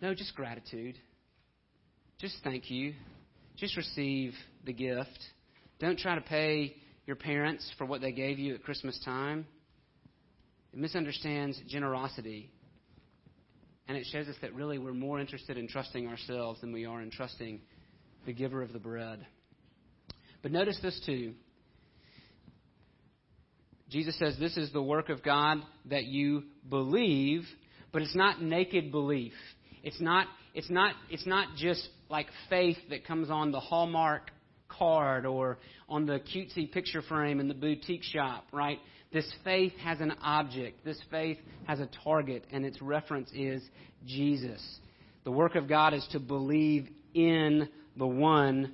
No, 0.00 0.14
just 0.14 0.34
gratitude. 0.34 0.96
Just 2.22 2.36
thank 2.44 2.70
you. 2.70 2.94
Just 3.56 3.76
receive 3.76 4.32
the 4.64 4.72
gift. 4.72 5.18
Don't 5.80 5.98
try 5.98 6.14
to 6.14 6.20
pay 6.20 6.76
your 7.04 7.16
parents 7.16 7.68
for 7.76 7.84
what 7.84 8.00
they 8.00 8.12
gave 8.12 8.38
you 8.38 8.54
at 8.54 8.62
Christmas 8.62 8.96
time. 9.04 9.44
It 10.72 10.78
misunderstands 10.78 11.60
generosity. 11.66 12.48
And 13.88 13.96
it 13.96 14.06
shows 14.12 14.28
us 14.28 14.36
that 14.40 14.54
really 14.54 14.78
we're 14.78 14.94
more 14.94 15.18
interested 15.18 15.58
in 15.58 15.66
trusting 15.66 16.06
ourselves 16.06 16.60
than 16.60 16.72
we 16.72 16.86
are 16.86 17.02
in 17.02 17.10
trusting 17.10 17.60
the 18.24 18.32
giver 18.32 18.62
of 18.62 18.72
the 18.72 18.78
bread. 18.78 19.26
But 20.42 20.52
notice 20.52 20.78
this 20.80 21.00
too. 21.04 21.34
Jesus 23.90 24.16
says 24.20 24.36
this 24.38 24.56
is 24.56 24.72
the 24.72 24.80
work 24.80 25.08
of 25.08 25.24
God 25.24 25.58
that 25.86 26.04
you 26.04 26.44
believe, 26.70 27.42
but 27.90 28.00
it's 28.00 28.14
not 28.14 28.40
naked 28.40 28.92
belief. 28.92 29.32
It's 29.82 30.00
not, 30.00 30.28
it's 30.54 30.70
not, 30.70 30.94
it's 31.10 31.26
not 31.26 31.56
just 31.56 31.88
like 32.08 32.26
faith 32.48 32.76
that 32.90 33.06
comes 33.06 33.30
on 33.30 33.52
the 33.52 33.60
Hallmark 33.60 34.30
card 34.68 35.26
or 35.26 35.58
on 35.88 36.06
the 36.06 36.20
cutesy 36.20 36.70
picture 36.70 37.02
frame 37.02 37.40
in 37.40 37.48
the 37.48 37.54
boutique 37.54 38.02
shop, 38.02 38.46
right? 38.52 38.78
This 39.12 39.30
faith 39.44 39.72
has 39.82 40.00
an 40.00 40.12
object. 40.22 40.84
This 40.84 41.00
faith 41.10 41.38
has 41.66 41.80
a 41.80 41.88
target, 42.04 42.44
and 42.50 42.64
its 42.64 42.80
reference 42.80 43.30
is 43.32 43.62
Jesus. 44.06 44.62
The 45.24 45.30
work 45.30 45.54
of 45.54 45.68
God 45.68 45.94
is 45.94 46.06
to 46.12 46.18
believe 46.18 46.88
in 47.14 47.68
the 47.96 48.06
one 48.06 48.72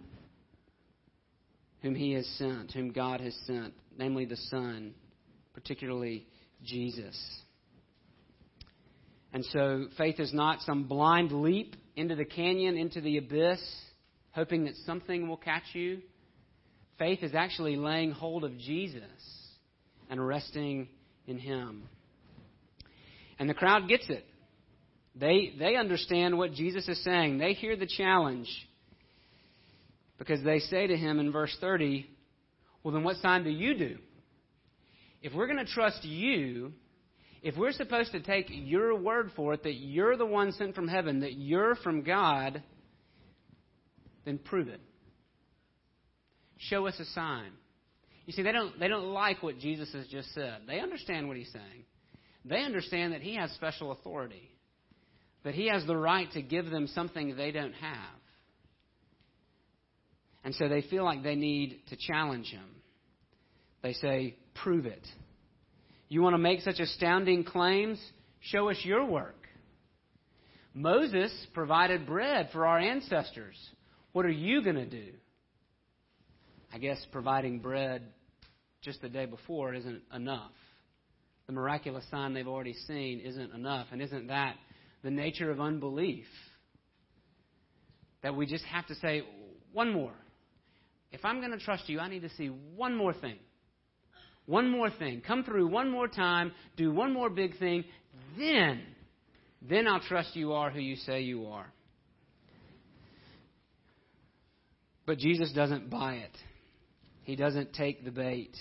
whom 1.82 1.94
He 1.94 2.12
has 2.12 2.26
sent, 2.38 2.72
whom 2.72 2.92
God 2.92 3.20
has 3.20 3.36
sent, 3.46 3.74
namely 3.96 4.24
the 4.24 4.36
Son, 4.36 4.94
particularly 5.54 6.26
Jesus. 6.64 7.16
And 9.32 9.44
so 9.46 9.86
faith 9.96 10.20
is 10.20 10.32
not 10.32 10.62
some 10.62 10.84
blind 10.84 11.32
leap 11.32 11.76
into 11.96 12.14
the 12.14 12.24
canyon, 12.24 12.76
into 12.76 13.00
the 13.00 13.18
abyss 13.18 13.60
hoping 14.32 14.64
that 14.64 14.74
something 14.86 15.28
will 15.28 15.36
catch 15.36 15.64
you. 15.72 16.00
Faith 16.98 17.22
is 17.22 17.34
actually 17.34 17.76
laying 17.76 18.12
hold 18.12 18.44
of 18.44 18.56
Jesus 18.58 19.02
and 20.08 20.24
resting 20.24 20.88
in 21.26 21.38
Him. 21.38 21.82
And 23.38 23.48
the 23.48 23.54
crowd 23.54 23.88
gets 23.88 24.08
it. 24.08 24.24
They, 25.14 25.52
they 25.58 25.76
understand 25.76 26.38
what 26.38 26.52
Jesus 26.52 26.88
is 26.88 27.02
saying. 27.02 27.38
They 27.38 27.52
hear 27.52 27.76
the 27.76 27.86
challenge 27.86 28.48
because 30.18 30.42
they 30.44 30.60
say 30.60 30.86
to 30.86 30.96
him 30.96 31.18
in 31.18 31.32
verse 31.32 31.56
30, 31.60 32.08
Well, 32.82 32.94
then 32.94 33.04
what 33.04 33.16
sign 33.16 33.44
do 33.44 33.50
you 33.50 33.76
do? 33.76 33.98
If 35.22 35.34
we're 35.34 35.46
going 35.46 35.64
to 35.64 35.72
trust 35.72 36.04
you, 36.04 36.72
if 37.42 37.56
we're 37.56 37.72
supposed 37.72 38.12
to 38.12 38.20
take 38.20 38.46
your 38.48 38.94
word 38.96 39.30
for 39.36 39.54
it, 39.54 39.62
that 39.62 39.74
you're 39.74 40.16
the 40.16 40.26
one 40.26 40.52
sent 40.52 40.74
from 40.74 40.88
heaven, 40.88 41.20
that 41.20 41.34
you're 41.34 41.76
from 41.76 42.02
God, 42.02 42.62
then 44.24 44.38
prove 44.38 44.68
it. 44.68 44.80
Show 46.58 46.86
us 46.86 46.98
a 46.98 47.04
sign. 47.06 47.52
You 48.26 48.32
see, 48.32 48.42
they 48.42 48.52
don't, 48.52 48.78
they 48.78 48.88
don't 48.88 49.06
like 49.06 49.42
what 49.42 49.58
Jesus 49.58 49.90
has 49.92 50.06
just 50.08 50.34
said. 50.34 50.58
They 50.66 50.80
understand 50.80 51.28
what 51.28 51.36
he's 51.36 51.52
saying. 51.52 51.84
They 52.44 52.62
understand 52.62 53.12
that 53.12 53.22
he 53.22 53.36
has 53.36 53.50
special 53.52 53.92
authority, 53.92 54.50
that 55.44 55.54
he 55.54 55.68
has 55.68 55.86
the 55.86 55.96
right 55.96 56.30
to 56.32 56.42
give 56.42 56.70
them 56.70 56.88
something 56.88 57.36
they 57.36 57.52
don't 57.52 57.72
have. 57.74 58.18
And 60.44 60.54
so 60.54 60.68
they 60.68 60.82
feel 60.82 61.04
like 61.04 61.22
they 61.22 61.36
need 61.36 61.80
to 61.90 61.96
challenge 61.96 62.46
him. 62.46 62.68
They 63.82 63.92
say, 63.94 64.36
Prove 64.62 64.86
it. 64.86 65.06
You 66.08 66.22
want 66.22 66.34
to 66.34 66.38
make 66.38 66.62
such 66.62 66.80
astounding 66.80 67.44
claims? 67.44 68.00
Show 68.40 68.70
us 68.70 68.78
your 68.82 69.04
work. 69.04 69.34
Moses 70.72 71.32
provided 71.54 72.06
bread 72.06 72.50
for 72.52 72.66
our 72.66 72.78
ancestors. 72.78 73.56
What 74.12 74.24
are 74.24 74.30
you 74.30 74.62
going 74.62 74.76
to 74.76 74.86
do? 74.86 75.12
I 76.72 76.78
guess 76.78 77.04
providing 77.12 77.58
bread 77.60 78.02
just 78.82 79.02
the 79.02 79.08
day 79.08 79.26
before 79.26 79.74
isn't 79.74 80.02
enough. 80.14 80.52
The 81.46 81.52
miraculous 81.52 82.04
sign 82.10 82.34
they've 82.34 82.46
already 82.46 82.74
seen 82.86 83.20
isn't 83.20 83.52
enough. 83.52 83.88
And 83.90 84.00
isn't 84.02 84.28
that 84.28 84.56
the 85.02 85.10
nature 85.10 85.50
of 85.50 85.60
unbelief? 85.60 86.26
That 88.22 88.36
we 88.36 88.46
just 88.46 88.64
have 88.64 88.86
to 88.88 88.94
say, 88.96 89.22
one 89.72 89.92
more. 89.92 90.14
If 91.10 91.24
I'm 91.24 91.40
going 91.40 91.52
to 91.52 91.58
trust 91.58 91.88
you, 91.88 92.00
I 92.00 92.08
need 92.08 92.22
to 92.22 92.30
see 92.30 92.48
one 92.48 92.94
more 92.94 93.14
thing. 93.14 93.38
One 94.48 94.70
more 94.70 94.88
thing. 94.88 95.20
Come 95.26 95.44
through 95.44 95.68
one 95.68 95.90
more 95.90 96.08
time, 96.08 96.52
do 96.78 96.90
one 96.90 97.12
more 97.12 97.28
big 97.28 97.58
thing, 97.58 97.84
then, 98.38 98.80
then 99.60 99.86
I'll 99.86 100.00
trust 100.00 100.34
you 100.34 100.54
are 100.54 100.70
who 100.70 100.80
you 100.80 100.96
say 100.96 101.20
you 101.20 101.48
are. 101.48 101.70
But 105.04 105.18
Jesus 105.18 105.52
doesn't 105.52 105.90
buy 105.90 106.14
it. 106.14 106.36
He 107.24 107.36
doesn't 107.36 107.74
take 107.74 108.06
the 108.06 108.10
bait. 108.10 108.56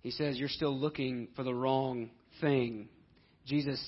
He 0.00 0.10
says, 0.10 0.38
You're 0.38 0.48
still 0.48 0.74
looking 0.74 1.28
for 1.36 1.42
the 1.42 1.54
wrong 1.54 2.08
thing. 2.40 2.88
Jesus 3.44 3.78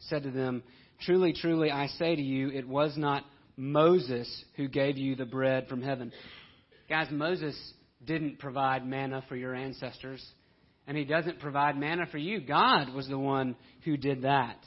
said 0.00 0.24
to 0.24 0.32
them, 0.32 0.64
Truly, 1.02 1.32
truly, 1.32 1.70
I 1.70 1.86
say 1.86 2.16
to 2.16 2.22
you, 2.22 2.50
it 2.50 2.66
was 2.66 2.96
not 2.96 3.24
Moses 3.56 4.44
who 4.56 4.66
gave 4.66 4.98
you 4.98 5.14
the 5.14 5.24
bread 5.24 5.68
from 5.68 5.80
heaven. 5.80 6.10
Guys, 6.88 7.06
Moses 7.12 7.56
didn't 8.06 8.38
provide 8.38 8.86
manna 8.86 9.24
for 9.28 9.36
your 9.36 9.54
ancestors, 9.54 10.24
and 10.86 10.96
he 10.96 11.04
doesn't 11.04 11.40
provide 11.40 11.76
manna 11.76 12.06
for 12.10 12.18
you. 12.18 12.40
God 12.40 12.92
was 12.92 13.08
the 13.08 13.18
one 13.18 13.56
who 13.84 13.96
did 13.96 14.22
that. 14.22 14.58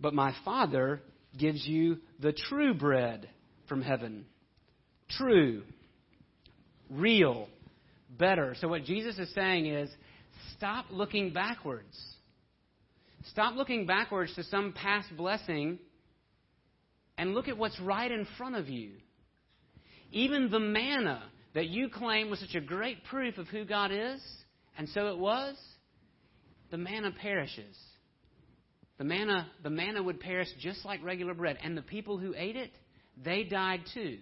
But 0.00 0.14
my 0.14 0.34
Father 0.44 1.02
gives 1.36 1.66
you 1.66 1.98
the 2.18 2.32
true 2.32 2.74
bread 2.74 3.28
from 3.68 3.82
heaven. 3.82 4.24
True, 5.10 5.62
real, 6.88 7.48
better. 8.18 8.54
So, 8.60 8.68
what 8.68 8.84
Jesus 8.84 9.18
is 9.18 9.32
saying 9.34 9.66
is 9.66 9.90
stop 10.56 10.86
looking 10.90 11.32
backwards. 11.32 11.98
Stop 13.30 13.54
looking 13.56 13.86
backwards 13.86 14.34
to 14.36 14.44
some 14.44 14.72
past 14.72 15.08
blessing 15.16 15.78
and 17.18 17.34
look 17.34 17.48
at 17.48 17.58
what's 17.58 17.78
right 17.80 18.10
in 18.10 18.26
front 18.38 18.56
of 18.56 18.68
you. 18.68 18.92
Even 20.12 20.50
the 20.50 20.60
manna 20.60 21.22
that 21.54 21.68
you 21.68 21.88
claim 21.88 22.30
was 22.30 22.40
such 22.40 22.54
a 22.54 22.60
great 22.60 23.04
proof 23.04 23.38
of 23.38 23.48
who 23.48 23.64
God 23.64 23.90
is, 23.92 24.20
and 24.76 24.88
so 24.88 25.08
it 25.08 25.18
was, 25.18 25.56
the 26.70 26.78
manna 26.78 27.10
perishes. 27.10 27.76
The 28.98 29.04
manna, 29.04 29.48
the 29.62 29.70
manna 29.70 30.02
would 30.02 30.20
perish 30.20 30.48
just 30.58 30.84
like 30.84 31.02
regular 31.02 31.34
bread, 31.34 31.58
and 31.62 31.76
the 31.76 31.82
people 31.82 32.18
who 32.18 32.34
ate 32.36 32.56
it, 32.56 32.72
they 33.22 33.44
died 33.44 33.82
too. 33.94 34.18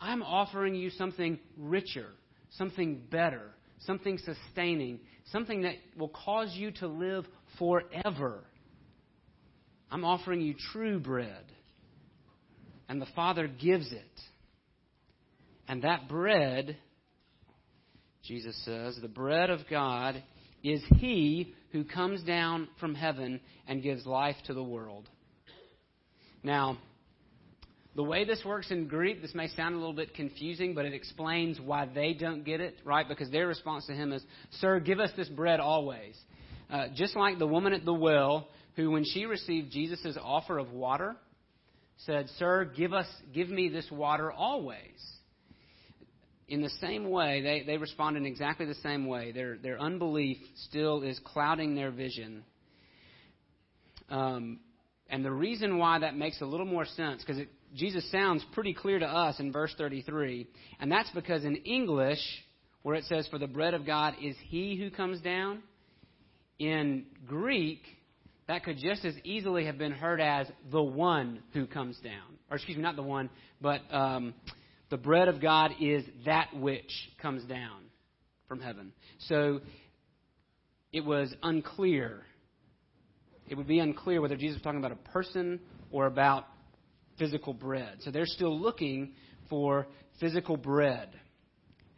I'm 0.00 0.22
offering 0.22 0.74
you 0.74 0.90
something 0.90 1.38
richer, 1.56 2.08
something 2.50 3.02
better, 3.10 3.50
something 3.86 4.18
sustaining, 4.18 5.00
something 5.30 5.62
that 5.62 5.76
will 5.96 6.08
cause 6.08 6.52
you 6.54 6.72
to 6.72 6.88
live 6.88 7.24
forever. 7.58 8.44
I'm 9.90 10.04
offering 10.04 10.40
you 10.40 10.54
true 10.72 10.98
bread. 10.98 11.44
And 12.88 13.00
the 13.00 13.06
Father 13.14 13.46
gives 13.46 13.92
it. 13.92 14.20
And 15.68 15.82
that 15.82 16.08
bread, 16.08 16.76
Jesus 18.24 18.56
says, 18.64 18.98
the 19.00 19.08
bread 19.08 19.50
of 19.50 19.60
God 19.70 20.22
is 20.62 20.82
He 20.96 21.54
who 21.72 21.84
comes 21.84 22.22
down 22.22 22.68
from 22.78 22.94
heaven 22.94 23.40
and 23.66 23.82
gives 23.82 24.06
life 24.06 24.36
to 24.46 24.54
the 24.54 24.62
world. 24.62 25.08
Now, 26.42 26.78
the 27.94 28.02
way 28.02 28.24
this 28.24 28.42
works 28.44 28.70
in 28.70 28.88
Greek, 28.88 29.20
this 29.20 29.34
may 29.34 29.48
sound 29.48 29.74
a 29.74 29.78
little 29.78 29.92
bit 29.92 30.14
confusing, 30.14 30.74
but 30.74 30.86
it 30.86 30.94
explains 30.94 31.60
why 31.60 31.86
they 31.86 32.14
don't 32.14 32.42
get 32.42 32.60
it, 32.60 32.76
right? 32.84 33.06
Because 33.06 33.30
their 33.30 33.46
response 33.46 33.86
to 33.86 33.92
him 33.92 34.12
is, 34.12 34.22
Sir, 34.60 34.80
give 34.80 34.98
us 34.98 35.10
this 35.16 35.28
bread 35.28 35.60
always. 35.60 36.16
Uh, 36.70 36.86
just 36.94 37.16
like 37.16 37.38
the 37.38 37.46
woman 37.46 37.74
at 37.74 37.84
the 37.84 37.92
well, 37.92 38.48
who, 38.76 38.90
when 38.90 39.04
she 39.04 39.26
received 39.26 39.70
Jesus' 39.70 40.16
offer 40.20 40.58
of 40.58 40.72
water, 40.72 41.16
said, 42.06 42.28
Sir, 42.38 42.64
give, 42.64 42.94
us, 42.94 43.06
give 43.34 43.50
me 43.50 43.68
this 43.68 43.86
water 43.90 44.32
always. 44.32 44.78
In 46.52 46.60
the 46.60 46.70
same 46.82 47.08
way, 47.08 47.40
they, 47.40 47.62
they 47.64 47.78
respond 47.78 48.18
in 48.18 48.26
exactly 48.26 48.66
the 48.66 48.74
same 48.74 49.06
way. 49.06 49.32
Their, 49.32 49.56
their 49.56 49.80
unbelief 49.80 50.36
still 50.68 51.02
is 51.02 51.18
clouding 51.24 51.74
their 51.74 51.90
vision. 51.90 52.44
Um, 54.10 54.60
and 55.08 55.24
the 55.24 55.30
reason 55.32 55.78
why 55.78 56.00
that 56.00 56.14
makes 56.14 56.42
a 56.42 56.44
little 56.44 56.66
more 56.66 56.84
sense, 56.84 57.24
because 57.24 57.42
Jesus 57.74 58.04
sounds 58.10 58.44
pretty 58.52 58.74
clear 58.74 58.98
to 58.98 59.06
us 59.06 59.40
in 59.40 59.50
verse 59.50 59.74
33, 59.78 60.46
and 60.78 60.92
that's 60.92 61.08
because 61.14 61.46
in 61.46 61.56
English, 61.56 62.20
where 62.82 62.96
it 62.96 63.04
says, 63.04 63.26
For 63.28 63.38
the 63.38 63.46
bread 63.46 63.72
of 63.72 63.86
God 63.86 64.16
is 64.22 64.36
he 64.48 64.76
who 64.76 64.90
comes 64.90 65.22
down, 65.22 65.62
in 66.58 67.06
Greek, 67.26 67.80
that 68.46 68.62
could 68.62 68.76
just 68.76 69.06
as 69.06 69.14
easily 69.24 69.64
have 69.64 69.78
been 69.78 69.92
heard 69.92 70.20
as 70.20 70.48
the 70.70 70.82
one 70.82 71.42
who 71.54 71.66
comes 71.66 71.98
down. 72.00 72.36
Or, 72.50 72.56
excuse 72.56 72.76
me, 72.76 72.82
not 72.82 72.96
the 72.96 73.02
one, 73.02 73.30
but 73.62 73.80
um, 73.90 74.34
the 74.92 74.96
bread 74.96 75.26
of 75.26 75.40
God 75.40 75.72
is 75.80 76.04
that 76.26 76.54
which 76.54 76.92
comes 77.20 77.42
down 77.44 77.80
from 78.46 78.60
heaven. 78.60 78.92
So 79.26 79.60
it 80.92 81.04
was 81.04 81.34
unclear 81.42 82.22
it 83.48 83.56
would 83.56 83.66
be 83.66 83.80
unclear 83.80 84.20
whether 84.20 84.36
Jesus 84.36 84.56
was 84.56 84.62
talking 84.62 84.78
about 84.78 84.92
a 84.92 85.10
person 85.10 85.60
or 85.90 86.06
about 86.06 86.46
physical 87.18 87.52
bread. 87.52 87.98
So 88.00 88.10
they're 88.10 88.24
still 88.24 88.58
looking 88.58 89.12
for 89.50 89.88
physical 90.20 90.56
bread. 90.56 91.08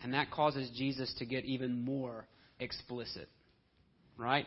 And 0.02 0.14
that 0.14 0.30
causes 0.30 0.70
Jesus 0.74 1.14
to 1.18 1.26
get 1.26 1.44
even 1.44 1.85
more 1.85 2.26
explicit. 2.59 3.28
Right? 4.16 4.46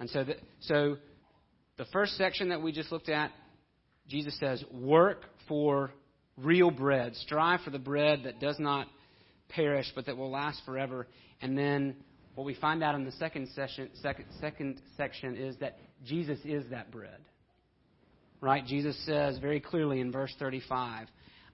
And 0.00 0.08
so 0.08 0.24
the, 0.24 0.36
so 0.60 0.96
the 1.76 1.84
first 1.92 2.16
section 2.16 2.48
that 2.48 2.62
we 2.62 2.72
just 2.72 2.90
looked 2.90 3.08
at, 3.08 3.30
Jesus 4.08 4.38
says, 4.40 4.64
work 4.72 5.26
for 5.48 5.90
real 6.42 6.70
bread. 6.70 7.14
Strive 7.16 7.60
for 7.60 7.70
the 7.70 7.78
bread 7.78 8.22
that 8.24 8.40
does 8.40 8.58
not 8.58 8.86
perish, 9.48 9.90
but 9.94 10.06
that 10.06 10.16
will 10.16 10.30
last 10.30 10.60
forever. 10.64 11.06
And 11.40 11.56
then 11.56 11.96
what 12.34 12.44
we 12.44 12.54
find 12.54 12.82
out 12.82 12.94
in 12.94 13.04
the 13.04 13.12
second, 13.12 13.48
session, 13.54 13.90
second, 14.02 14.26
second 14.40 14.80
section 14.96 15.36
is 15.36 15.56
that 15.58 15.78
Jesus 16.04 16.38
is 16.44 16.64
that 16.70 16.90
bread. 16.90 17.18
Right? 18.40 18.64
Jesus 18.64 18.96
says 19.04 19.38
very 19.38 19.60
clearly 19.60 20.00
in 20.00 20.12
verse 20.12 20.32
35, 20.38 21.08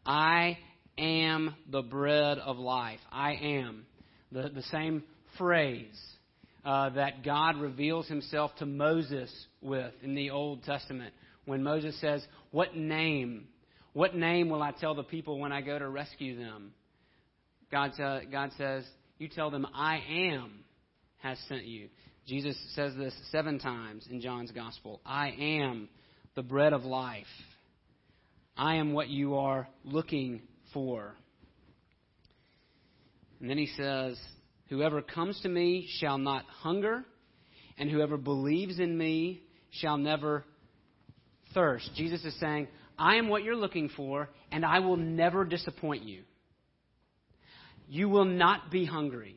I 0.05 0.59
am 0.99 1.55
the 1.71 1.83
bread 1.83 2.39
of 2.39 2.59
life. 2.59 3.01
I 3.11 3.33
am. 3.33 3.87
The, 4.33 4.51
the 4.51 4.63
same 4.65 5.05
phrase 5.39 5.99
uh, 6.65 6.91
that 6.91 7.25
God 7.25 7.57
reveals 7.57 8.07
himself 8.07 8.51
to 8.59 8.67
Moses 8.67 9.33
with 9.63 9.93
in 10.03 10.15
the 10.15 10.31
Old 10.31 10.65
Testament. 10.65 11.15
When 11.47 11.63
Moses 11.63 11.99
says, 12.01 12.27
What 12.51 12.77
name? 12.77 13.49
What 13.95 14.15
name 14.17 14.51
will 14.51 14.63
I 14.63 14.73
tell 14.73 14.95
the 14.95 15.05
people 15.05 15.39
when 15.39 15.53
I 15.53 15.61
go 15.61 15.79
to 15.79 15.89
rescue 15.89 16.37
them? 16.37 16.73
God, 17.71 17.93
God 18.31 18.51
says, 18.59 18.85
You 19.19 19.29
tell 19.29 19.51
them, 19.51 19.67
I 19.73 20.03
am 20.09 20.65
has 21.19 21.39
sent 21.49 21.65
you. 21.65 21.89
Jesus 22.27 22.57
says 22.75 22.93
this 22.97 23.15
seven 23.31 23.59
times 23.59 24.07
in 24.11 24.21
John's 24.21 24.51
Gospel 24.51 25.01
I 25.07 25.31
am 25.31 25.89
the 26.35 26.43
bread 26.43 26.73
of 26.73 26.85
life. 26.85 27.25
I 28.57 28.77
am 28.77 28.93
what 28.93 29.09
you 29.09 29.37
are 29.37 29.69
looking 29.85 30.43
for. 30.73 31.15
And 33.41 33.49
then 33.49 33.59
he 33.59 33.69
says, 33.77 34.19
Whoever 34.71 35.03
comes 35.03 35.41
to 35.43 35.49
me 35.49 35.89
shall 36.01 36.19
not 36.19 36.45
hunger, 36.47 37.05
and 37.79 37.89
whoever 37.89 38.17
believes 38.17 38.81
in 38.81 38.99
me 38.99 39.43
shall 39.71 39.99
never 39.99 40.45
thirst. 41.53 41.91
Jesus 41.95 42.25
is 42.25 42.39
saying, 42.41 42.67
I 42.99 43.17
am 43.17 43.29
what 43.29 43.43
you're 43.43 43.57
looking 43.57 43.89
for, 43.89 44.31
and 44.53 44.65
I 44.65 44.79
will 44.79 44.97
never 44.97 45.45
disappoint 45.45 46.05
you. 46.05 46.23
You 47.89 48.09
will 48.09 48.25
not 48.25 48.71
be 48.71 48.85
hungry. 48.85 49.37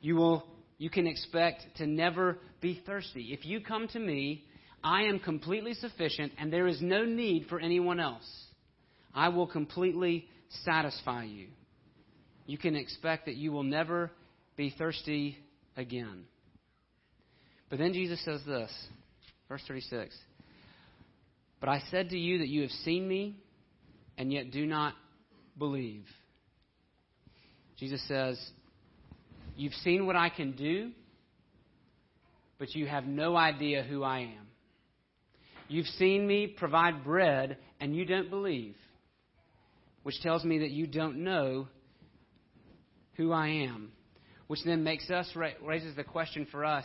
You 0.00 0.16
will 0.16 0.44
you 0.78 0.90
can 0.90 1.06
expect 1.06 1.62
to 1.76 1.86
never 1.86 2.38
be 2.60 2.82
thirsty. 2.84 3.32
If 3.32 3.46
you 3.46 3.60
come 3.60 3.88
to 3.88 3.98
me, 3.98 4.44
I 4.82 5.04
am 5.04 5.18
completely 5.18 5.74
sufficient 5.74 6.32
and 6.38 6.52
there 6.52 6.66
is 6.66 6.82
no 6.82 7.04
need 7.04 7.46
for 7.48 7.60
anyone 7.60 8.00
else. 8.00 8.28
I 9.14 9.28
will 9.28 9.46
completely 9.46 10.26
satisfy 10.64 11.24
you. 11.24 11.48
You 12.46 12.58
can 12.58 12.74
expect 12.74 13.26
that 13.26 13.36
you 13.36 13.52
will 13.52 13.62
never 13.62 14.10
be 14.56 14.74
thirsty 14.76 15.38
again. 15.76 16.24
But 17.70 17.78
then 17.78 17.92
Jesus 17.92 18.22
says 18.24 18.40
this, 18.46 18.70
verse 19.48 19.62
36 19.66 20.14
But 21.64 21.70
I 21.70 21.82
said 21.90 22.10
to 22.10 22.18
you 22.18 22.40
that 22.40 22.48
you 22.48 22.60
have 22.60 22.70
seen 22.70 23.08
me, 23.08 23.36
and 24.18 24.30
yet 24.30 24.50
do 24.50 24.66
not 24.66 24.92
believe? 25.58 26.04
Jesus 27.78 28.06
says, 28.06 28.38
You've 29.56 29.72
seen 29.72 30.04
what 30.04 30.14
I 30.14 30.28
can 30.28 30.52
do, 30.52 30.90
but 32.58 32.74
you 32.74 32.86
have 32.86 33.06
no 33.06 33.34
idea 33.34 33.82
who 33.82 34.02
I 34.02 34.18
am. 34.18 34.46
You've 35.66 35.86
seen 35.86 36.26
me 36.26 36.48
provide 36.48 37.02
bread, 37.02 37.56
and 37.80 37.96
you 37.96 38.04
don't 38.04 38.28
believe, 38.28 38.76
which 40.02 40.20
tells 40.20 40.44
me 40.44 40.58
that 40.58 40.70
you 40.70 40.86
don't 40.86 41.24
know 41.24 41.68
who 43.14 43.32
I 43.32 43.48
am. 43.48 43.90
Which 44.48 44.60
then 44.66 44.84
makes 44.84 45.08
us, 45.08 45.34
raises 45.62 45.96
the 45.96 46.04
question 46.04 46.46
for 46.50 46.62
us 46.62 46.84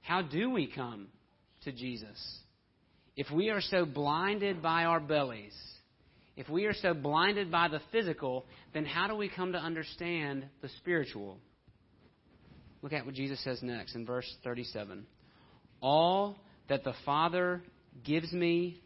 how 0.00 0.20
do 0.20 0.50
we 0.50 0.66
come 0.66 1.06
to 1.62 1.70
Jesus? 1.70 2.41
If 3.16 3.30
we 3.30 3.50
are 3.50 3.60
so 3.60 3.84
blinded 3.84 4.62
by 4.62 4.84
our 4.84 5.00
bellies, 5.00 5.54
if 6.36 6.48
we 6.48 6.64
are 6.64 6.74
so 6.74 6.94
blinded 6.94 7.50
by 7.50 7.68
the 7.68 7.80
physical, 7.90 8.46
then 8.72 8.84
how 8.84 9.06
do 9.06 9.16
we 9.16 9.28
come 9.28 9.52
to 9.52 9.58
understand 9.58 10.46
the 10.62 10.68
spiritual? 10.78 11.38
Look 12.80 12.92
at 12.92 13.04
what 13.04 13.14
Jesus 13.14 13.42
says 13.44 13.62
next 13.62 13.94
in 13.94 14.06
verse 14.06 14.26
37. 14.42 15.06
All 15.80 16.36
that 16.68 16.84
the 16.84 16.94
Father 17.04 17.62
gives 18.04 18.32
me 18.32 18.80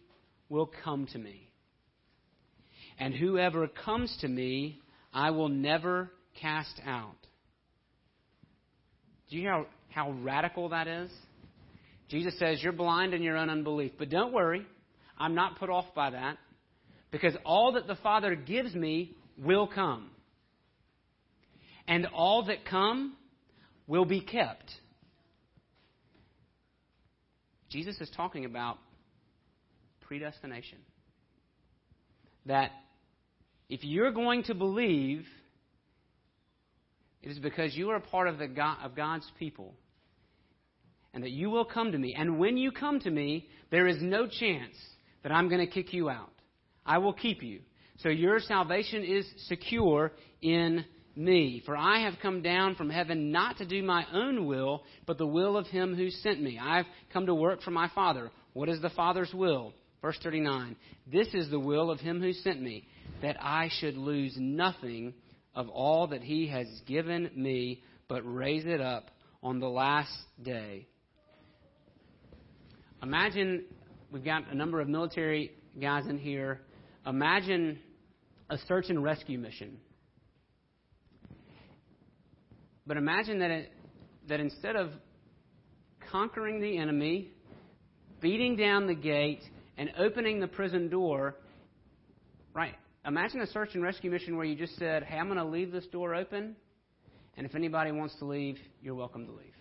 will 0.48 0.70
come 0.84 1.06
to 1.12 1.18
me. 1.18 1.50
And 2.98 3.14
whoever 3.14 3.68
comes 3.68 4.16
to 4.22 4.28
me, 4.28 4.80
I 5.12 5.30
will 5.30 5.48
never 5.48 6.10
cast 6.40 6.80
out. 6.84 7.16
Do 9.28 9.36
you 9.36 9.42
hear 9.42 9.52
how, 9.52 9.66
how 9.90 10.10
radical 10.12 10.70
that 10.70 10.88
is? 10.88 11.10
Jesus 12.08 12.38
says, 12.38 12.62
You're 12.62 12.72
blind 12.72 13.14
in 13.14 13.22
your 13.22 13.36
own 13.36 13.50
unbelief. 13.50 13.92
But 13.98 14.10
don't 14.10 14.32
worry, 14.32 14.66
I'm 15.18 15.34
not 15.34 15.58
put 15.58 15.70
off 15.70 15.86
by 15.94 16.10
that 16.10 16.38
because 17.10 17.34
all 17.44 17.72
that 17.72 17.86
the 17.86 17.96
Father 17.96 18.34
gives 18.34 18.74
me 18.74 19.14
will 19.38 19.66
come. 19.66 20.10
And 21.88 22.06
all 22.06 22.44
that 22.46 22.64
come 22.64 23.16
will 23.86 24.04
be 24.04 24.20
kept. 24.20 24.70
Jesus 27.70 28.00
is 28.00 28.10
talking 28.16 28.44
about 28.44 28.78
predestination. 30.00 30.78
That 32.46 32.70
if 33.68 33.82
you're 33.82 34.12
going 34.12 34.44
to 34.44 34.54
believe, 34.54 35.24
it 37.22 37.30
is 37.30 37.38
because 37.38 37.74
you 37.74 37.90
are 37.90 37.96
a 37.96 38.00
part 38.00 38.28
of, 38.28 38.38
the 38.38 38.46
God, 38.46 38.78
of 38.84 38.94
God's 38.94 39.28
people. 39.38 39.74
And 41.16 41.24
that 41.24 41.30
you 41.30 41.48
will 41.48 41.64
come 41.64 41.92
to 41.92 41.98
me. 41.98 42.14
And 42.14 42.38
when 42.38 42.58
you 42.58 42.70
come 42.70 43.00
to 43.00 43.10
me, 43.10 43.48
there 43.70 43.86
is 43.86 43.96
no 44.02 44.26
chance 44.26 44.76
that 45.22 45.32
I'm 45.32 45.48
going 45.48 45.66
to 45.66 45.72
kick 45.72 45.94
you 45.94 46.10
out. 46.10 46.30
I 46.84 46.98
will 46.98 47.14
keep 47.14 47.42
you. 47.42 47.60
So 48.00 48.10
your 48.10 48.38
salvation 48.38 49.02
is 49.02 49.24
secure 49.48 50.12
in 50.42 50.84
me. 51.16 51.62
For 51.64 51.74
I 51.74 52.00
have 52.00 52.20
come 52.20 52.42
down 52.42 52.74
from 52.74 52.90
heaven 52.90 53.32
not 53.32 53.56
to 53.56 53.66
do 53.66 53.82
my 53.82 54.04
own 54.12 54.44
will, 54.44 54.84
but 55.06 55.16
the 55.16 55.26
will 55.26 55.56
of 55.56 55.66
him 55.68 55.94
who 55.94 56.10
sent 56.10 56.42
me. 56.42 56.60
I 56.62 56.76
have 56.76 56.86
come 57.14 57.24
to 57.24 57.34
work 57.34 57.62
for 57.62 57.70
my 57.70 57.88
Father. 57.94 58.30
What 58.52 58.68
is 58.68 58.82
the 58.82 58.90
Father's 58.90 59.32
will? 59.32 59.72
Verse 60.02 60.18
39 60.22 60.76
This 61.10 61.28
is 61.32 61.48
the 61.48 61.58
will 61.58 61.90
of 61.90 61.98
him 61.98 62.20
who 62.20 62.34
sent 62.34 62.60
me, 62.60 62.86
that 63.22 63.38
I 63.40 63.70
should 63.80 63.96
lose 63.96 64.34
nothing 64.36 65.14
of 65.54 65.70
all 65.70 66.08
that 66.08 66.22
he 66.22 66.48
has 66.48 66.66
given 66.86 67.30
me, 67.34 67.82
but 68.06 68.20
raise 68.20 68.66
it 68.66 68.82
up 68.82 69.10
on 69.42 69.60
the 69.60 69.68
last 69.70 70.12
day. 70.42 70.86
Imagine 73.06 73.62
we've 74.10 74.24
got 74.24 74.50
a 74.50 74.54
number 74.56 74.80
of 74.80 74.88
military 74.88 75.52
guys 75.80 76.08
in 76.08 76.18
here. 76.18 76.62
Imagine 77.06 77.78
a 78.50 78.58
search 78.66 78.86
and 78.88 79.00
rescue 79.00 79.38
mission. 79.38 79.76
But 82.84 82.96
imagine 82.96 83.38
that, 83.38 83.52
it, 83.52 83.72
that 84.28 84.40
instead 84.40 84.74
of 84.74 84.90
conquering 86.10 86.60
the 86.60 86.78
enemy, 86.78 87.30
beating 88.20 88.56
down 88.56 88.88
the 88.88 88.94
gate, 88.96 89.42
and 89.78 89.88
opening 90.00 90.40
the 90.40 90.48
prison 90.48 90.88
door, 90.88 91.36
right? 92.54 92.74
Imagine 93.06 93.40
a 93.40 93.46
search 93.46 93.68
and 93.74 93.84
rescue 93.84 94.10
mission 94.10 94.36
where 94.36 94.46
you 94.46 94.56
just 94.56 94.76
said, 94.80 95.04
hey, 95.04 95.16
I'm 95.16 95.26
going 95.26 95.38
to 95.38 95.44
leave 95.44 95.70
this 95.70 95.86
door 95.92 96.12
open, 96.16 96.56
and 97.36 97.46
if 97.46 97.54
anybody 97.54 97.92
wants 97.92 98.16
to 98.18 98.24
leave, 98.24 98.58
you're 98.82 98.96
welcome 98.96 99.26
to 99.26 99.32
leave. 99.32 99.54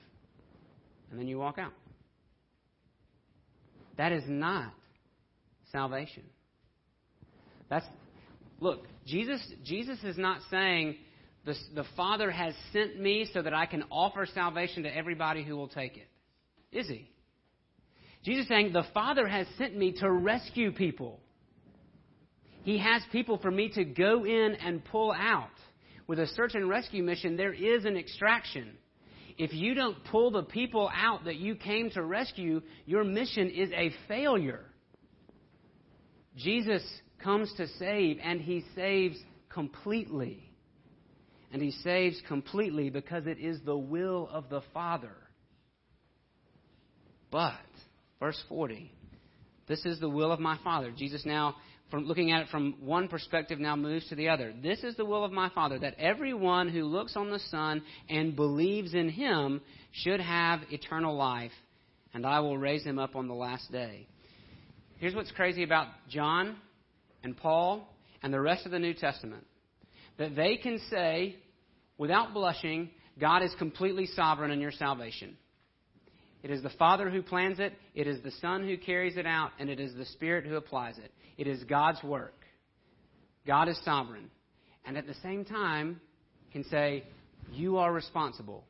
And 1.11 1.19
then 1.19 1.27
you 1.27 1.37
walk 1.37 1.59
out. 1.59 1.73
That 3.97 4.11
is 4.11 4.23
not 4.27 4.73
salvation. 5.71 6.23
That's 7.69 7.85
look, 8.59 8.85
Jesus 9.05 9.41
Jesus 9.63 9.99
is 10.03 10.17
not 10.17 10.41
saying 10.49 10.97
the, 11.45 11.55
the 11.75 11.85
Father 11.95 12.31
has 12.31 12.53
sent 12.73 12.99
me 12.99 13.29
so 13.33 13.41
that 13.41 13.53
I 13.53 13.65
can 13.65 13.83
offer 13.91 14.25
salvation 14.25 14.83
to 14.83 14.95
everybody 14.95 15.43
who 15.43 15.55
will 15.55 15.67
take 15.67 15.97
it. 15.97 16.07
Is 16.71 16.87
he? 16.87 17.09
Jesus 18.23 18.43
is 18.43 18.49
saying, 18.49 18.73
The 18.73 18.85
Father 18.93 19.27
has 19.27 19.45
sent 19.57 19.77
me 19.77 19.93
to 19.99 20.11
rescue 20.11 20.71
people. 20.71 21.19
He 22.63 22.79
has 22.79 23.03
people 23.11 23.37
for 23.37 23.51
me 23.51 23.69
to 23.75 23.85
go 23.85 24.25
in 24.25 24.55
and 24.55 24.83
pull 24.83 25.11
out. 25.11 25.49
With 26.07 26.19
a 26.19 26.27
search 26.27 26.55
and 26.55 26.67
rescue 26.67 27.03
mission, 27.03 27.37
there 27.37 27.53
is 27.53 27.85
an 27.85 27.95
extraction. 27.95 28.77
If 29.37 29.53
you 29.53 29.73
don't 29.73 29.97
pull 30.05 30.31
the 30.31 30.43
people 30.43 30.89
out 30.93 31.25
that 31.25 31.35
you 31.35 31.55
came 31.55 31.89
to 31.91 32.01
rescue, 32.01 32.61
your 32.85 33.03
mission 33.03 33.49
is 33.49 33.69
a 33.71 33.91
failure. 34.07 34.65
Jesus 36.37 36.83
comes 37.21 37.51
to 37.57 37.67
save, 37.79 38.19
and 38.23 38.39
he 38.39 38.63
saves 38.75 39.17
completely. 39.49 40.41
And 41.51 41.61
he 41.61 41.71
saves 41.71 42.21
completely 42.27 42.89
because 42.89 43.27
it 43.27 43.39
is 43.39 43.59
the 43.65 43.77
will 43.77 44.29
of 44.31 44.49
the 44.49 44.61
Father. 44.73 45.15
But, 47.31 47.53
verse 48.19 48.41
40, 48.47 48.91
this 49.67 49.85
is 49.85 49.99
the 49.99 50.09
will 50.09 50.31
of 50.31 50.39
my 50.39 50.57
Father. 50.63 50.91
Jesus 50.95 51.25
now, 51.25 51.55
from 51.91 52.05
looking 52.05 52.31
at 52.31 52.41
it 52.41 52.47
from 52.49 52.75
one 52.79 53.07
perspective, 53.07 53.59
now 53.59 53.75
moves 53.75 54.07
to 54.09 54.15
the 54.15 54.29
other. 54.29 54.53
This 54.61 54.83
is 54.83 54.95
the 54.95 55.05
will 55.05 55.23
of 55.23 55.31
my 55.31 55.49
Father, 55.49 55.77
that 55.79 55.99
everyone 55.99 56.69
who 56.69 56.83
looks 56.83 57.15
on 57.15 57.29
the 57.29 57.39
Son 57.51 57.83
and 58.09 58.35
believes 58.35 58.93
in 58.93 59.09
him 59.09 59.61
should 59.91 60.19
have 60.19 60.61
eternal 60.71 61.15
life, 61.15 61.51
and 62.13 62.25
I 62.25 62.39
will 62.39 62.57
raise 62.57 62.83
him 62.83 62.99
up 62.99 63.15
on 63.15 63.27
the 63.27 63.33
last 63.33 63.71
day. 63.71 64.07
Here's 64.97 65.13
what's 65.13 65.31
crazy 65.31 65.63
about 65.63 65.87
John 66.09 66.55
and 67.23 67.37
Paul 67.37 67.87
and 68.23 68.33
the 68.33 68.41
rest 68.41 68.65
of 68.65 68.71
the 68.71 68.79
New 68.79 68.93
Testament 68.93 69.45
that 70.17 70.35
they 70.35 70.57
can 70.57 70.79
say, 70.89 71.35
without 71.97 72.33
blushing, 72.33 72.89
God 73.19 73.43
is 73.43 73.53
completely 73.59 74.07
sovereign 74.07 74.51
in 74.51 74.59
your 74.59 74.71
salvation. 74.71 75.37
It 76.45 76.51
is 76.51 76.61
the 76.61 76.69
Father 76.69 77.09
who 77.09 77.23
plans 77.23 77.57
it, 77.57 77.73
it 77.95 78.05
is 78.05 78.21
the 78.21 78.29
Son 78.39 78.67
who 78.67 78.77
carries 78.77 79.17
it 79.17 79.25
out, 79.25 79.49
and 79.57 79.67
it 79.67 79.79
is 79.79 79.95
the 79.95 80.05
Spirit 80.05 80.45
who 80.45 80.57
applies 80.57 80.95
it. 80.99 81.11
It 81.39 81.47
is 81.47 81.63
God's 81.63 82.03
work. 82.03 82.35
God 83.47 83.67
is 83.67 83.83
sovereign. 83.83 84.29
And 84.85 84.95
at 84.95 85.07
the 85.07 85.15
same 85.23 85.43
time, 85.43 85.99
can 86.51 86.63
say, 86.65 87.03
You 87.51 87.77
are 87.77 87.91
responsible. 87.91 88.63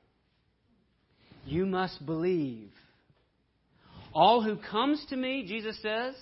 You 1.46 1.66
must 1.66 2.06
believe. 2.06 2.72
All 4.14 4.42
who 4.42 4.56
comes 4.56 5.06
to 5.10 5.18
me, 5.18 5.44
Jesus 5.46 5.78
says, 5.82 6.16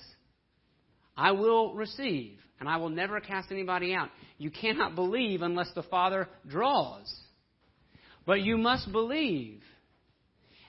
I 1.16 1.34
will 1.34 1.76
receive, 1.76 2.40
and 2.60 2.68
I 2.68 2.78
will 2.78 2.90
never 2.90 3.20
cast 3.20 3.52
anybody 3.52 3.94
out. 3.94 4.10
You 4.40 4.50
cannot 4.50 4.96
believe 4.96 5.44
unless 5.44 5.70
the 5.76 5.84
Father 5.84 6.28
draws. 6.48 7.14
But 8.26 8.42
you 8.42 8.58
must 8.58 8.92
believe. 8.92 9.62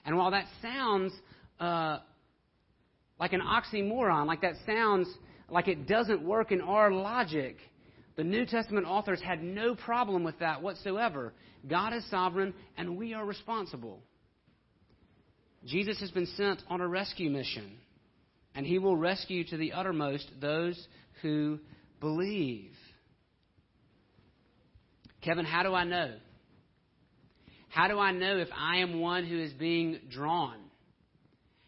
And 0.05 0.17
while 0.17 0.31
that 0.31 0.45
sounds 0.61 1.13
uh, 1.59 1.99
like 3.19 3.33
an 3.33 3.41
oxymoron, 3.41 4.27
like 4.27 4.41
that 4.41 4.55
sounds 4.65 5.07
like 5.49 5.67
it 5.67 5.87
doesn't 5.87 6.21
work 6.21 6.51
in 6.51 6.61
our 6.61 6.91
logic, 6.91 7.57
the 8.15 8.23
New 8.23 8.45
Testament 8.45 8.85
authors 8.85 9.21
had 9.21 9.43
no 9.43 9.75
problem 9.75 10.23
with 10.23 10.39
that 10.39 10.61
whatsoever. 10.61 11.33
God 11.67 11.93
is 11.93 12.09
sovereign, 12.09 12.53
and 12.77 12.97
we 12.97 13.13
are 13.13 13.25
responsible. 13.25 13.99
Jesus 15.65 15.99
has 15.99 16.11
been 16.11 16.27
sent 16.37 16.61
on 16.69 16.79
a 16.79 16.87
rescue 16.87 17.29
mission 17.29 17.77
and 18.55 18.65
he 18.65 18.79
will 18.79 18.95
rescue 18.95 19.43
to 19.43 19.57
the 19.57 19.73
uttermost 19.73 20.31
those 20.39 20.87
who 21.21 21.59
believe. 21.99 22.71
Kevin, 25.21 25.45
how 25.45 25.63
do 25.63 25.73
I 25.73 25.83
know? 25.83 26.13
How 27.75 27.89
do 27.89 27.99
I 27.99 28.13
know 28.13 28.37
if 28.37 28.47
I 28.55 28.77
am 28.77 29.01
one 29.01 29.25
who 29.25 29.37
is 29.37 29.51
being 29.51 29.99
drawn? 30.09 30.55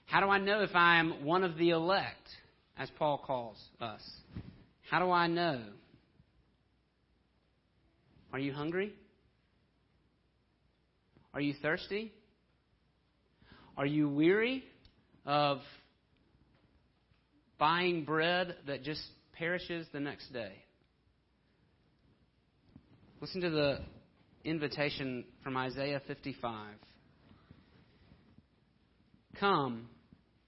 How 0.06 0.22
do 0.22 0.28
I 0.28 0.38
know 0.38 0.62
if 0.62 0.74
I 0.74 1.02
am 1.02 1.26
one 1.26 1.44
of 1.44 1.58
the 1.58 1.72
elect, 1.72 2.30
as 2.78 2.90
Paul 2.98 3.18
calls 3.18 3.58
us? 3.82 4.00
How 4.90 5.00
do 5.00 5.12
I 5.12 5.28
know? 5.28 5.62
Are 8.32 8.40
you 8.40 8.54
hungry? 8.54 8.94
Are 11.34 11.42
you 11.42 11.54
thirsty? 11.62 12.14
Are 13.76 13.86
you 13.86 14.08
weary 14.08 14.64
of 15.26 15.60
buying 17.60 18.06
bread 18.06 18.56
that 18.66 18.82
just 18.82 19.04
perishes 19.34 19.86
the 19.92 20.00
next 20.00 20.32
day? 20.32 20.54
Listen 23.20 23.42
to 23.42 23.50
the 23.50 23.80
invitation 24.48 25.26
from 25.44 25.58
Isaiah 25.58 26.02
55. 26.08 26.68
Come, 29.40 29.90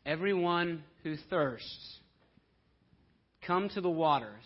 everyone 0.06 0.84
who 1.04 1.16
thirsts, 1.30 1.97
come 3.45 3.70
to 3.70 3.82
the 3.82 3.89
waters. 3.89 4.45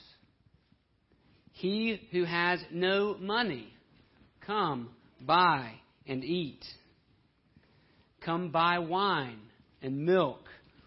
He 1.52 2.02
who 2.12 2.26
has 2.26 2.60
no 2.72 3.16
money, 3.20 3.68
come, 4.46 4.90
buy 5.22 5.72
and 6.08 6.24
eat. 6.24 6.66
Come 8.26 8.50
buy 8.50 8.80
wine 8.80 9.40
and 9.82 10.06
milk 10.06 10.42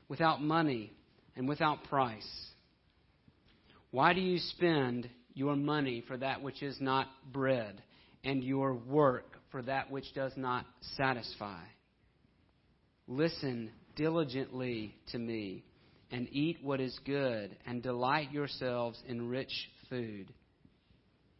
without 0.08 0.42
money 0.42 0.92
and 1.36 1.48
without 1.48 1.84
price. 1.84 2.28
Why 3.90 4.12
do 4.12 4.20
you 4.20 4.38
spend 4.38 5.08
your 5.34 5.54
money 5.54 6.02
for 6.06 6.16
that 6.16 6.42
which 6.42 6.62
is 6.62 6.78
not 6.80 7.08
bread, 7.32 7.80
and 8.26 8.42
your 8.42 8.74
work 8.74 9.38
for 9.52 9.62
that 9.62 9.90
which 9.90 10.12
does 10.12 10.32
not 10.36 10.66
satisfy? 10.96 11.62
Listen 13.06 13.70
diligently 13.94 14.94
to 15.12 15.18
me, 15.18 15.64
and 16.10 16.28
eat 16.32 16.58
what 16.60 16.80
is 16.80 16.98
good, 17.06 17.56
and 17.66 17.82
delight 17.82 18.32
yourselves 18.32 19.00
in 19.06 19.28
rich 19.28 19.52
food. 19.88 20.32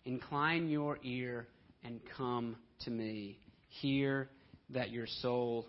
Incline 0.04 0.68
your 0.68 0.98
ear 1.02 1.48
and 1.82 2.00
come 2.16 2.56
to 2.84 2.90
me. 2.90 3.40
Hear 3.68 4.30
that 4.70 4.90
your 4.90 5.06
soul 5.20 5.66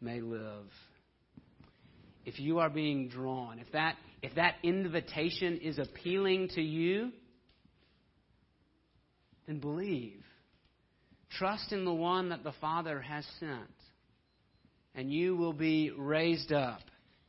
may 0.00 0.20
live. 0.20 0.70
If 2.24 2.38
you 2.38 2.60
are 2.60 2.70
being 2.70 3.08
drawn, 3.08 3.58
if 3.58 3.72
that, 3.72 3.96
if 4.22 4.36
that 4.36 4.54
invitation 4.62 5.58
is 5.58 5.78
appealing 5.78 6.50
to 6.54 6.62
you, 6.62 7.10
then 9.48 9.58
believe. 9.58 10.21
Trust 11.38 11.72
in 11.72 11.84
the 11.84 11.92
one 11.92 12.28
that 12.28 12.44
the 12.44 12.52
Father 12.60 13.00
has 13.00 13.24
sent 13.40 13.70
and 14.94 15.10
you 15.10 15.36
will 15.36 15.52
be 15.52 15.90
raised 15.90 16.52
up 16.52 16.80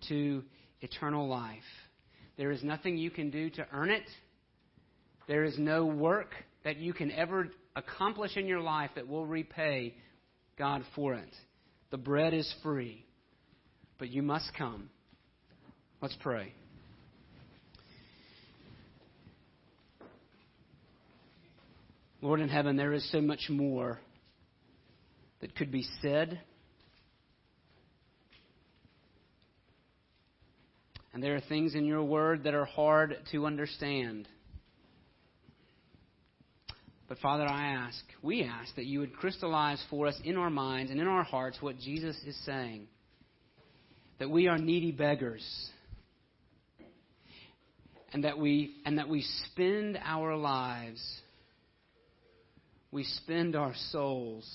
to 0.10 0.44
eternal 0.82 1.28
life. 1.28 1.64
There 2.38 2.52
is 2.52 2.64
nothing 2.64 2.98
you 2.98 3.10
can 3.10 3.30
do 3.30 3.50
to 3.52 3.66
earn 3.72 3.90
it. 3.90 4.04
There 5.28 5.44
is 5.44 5.58
no 5.58 5.86
work 5.86 6.34
that 6.64 6.78
you 6.78 6.94
can 6.94 7.12
ever 7.12 7.50
accomplish 7.76 8.36
in 8.36 8.48
your 8.48 8.60
life 8.60 8.92
that 8.96 9.08
will 9.08 9.26
repay 9.26 9.96
God 10.58 10.84
for 10.96 11.14
it. 11.14 11.34
The 11.92 11.98
bread 11.98 12.34
is 12.34 12.54
free, 12.64 13.06
but 13.98 14.10
you 14.10 14.22
must 14.22 14.52
come. 14.58 14.90
Let's 16.02 16.18
pray. 16.20 16.54
Lord 22.24 22.40
in 22.40 22.50
heaven, 22.50 22.76
there 22.76 22.94
is 22.94 23.10
so 23.12 23.22
much 23.22 23.48
more 23.50 24.00
that 25.42 25.56
could 25.56 25.72
be 25.72 25.86
said 26.02 26.40
And 31.14 31.22
there 31.22 31.36
are 31.36 31.42
things 31.42 31.76
in 31.76 31.86
your 31.86 32.04
word 32.04 32.44
that 32.44 32.56
are 32.56 32.66
hard 32.66 33.18
to 33.32 33.46
understand. 33.46 34.28
But 37.08 37.20
Father, 37.20 37.46
I 37.46 37.68
ask, 37.68 38.04
we 38.24 38.44
ask 38.44 38.76
that 38.76 38.86
you 38.86 39.00
would 39.00 39.16
crystallize 39.16 39.84
for 39.92 40.08
us 40.08 40.20
in 40.24 40.38
our 40.38 40.50
minds 40.50 40.90
and 40.90 41.00
in 41.00 41.08
our 41.08 41.24
hearts 41.24 41.58
what 41.62 41.78
Jesus 41.78 42.18
is 42.26 42.36
saying. 42.46 42.88
That 44.18 44.30
we 44.30 44.48
are 44.48 44.58
needy 44.58 44.92
beggars. 44.92 45.46
And 48.12 48.24
that 48.24 48.38
we 48.38 48.76
and 48.86 48.98
that 48.98 49.10
we 49.10 49.24
spend 49.52 50.00
our 50.04 50.36
lives 50.36 51.02
we 52.94 53.04
spend 53.04 53.56
our 53.56 53.74
souls 53.90 54.48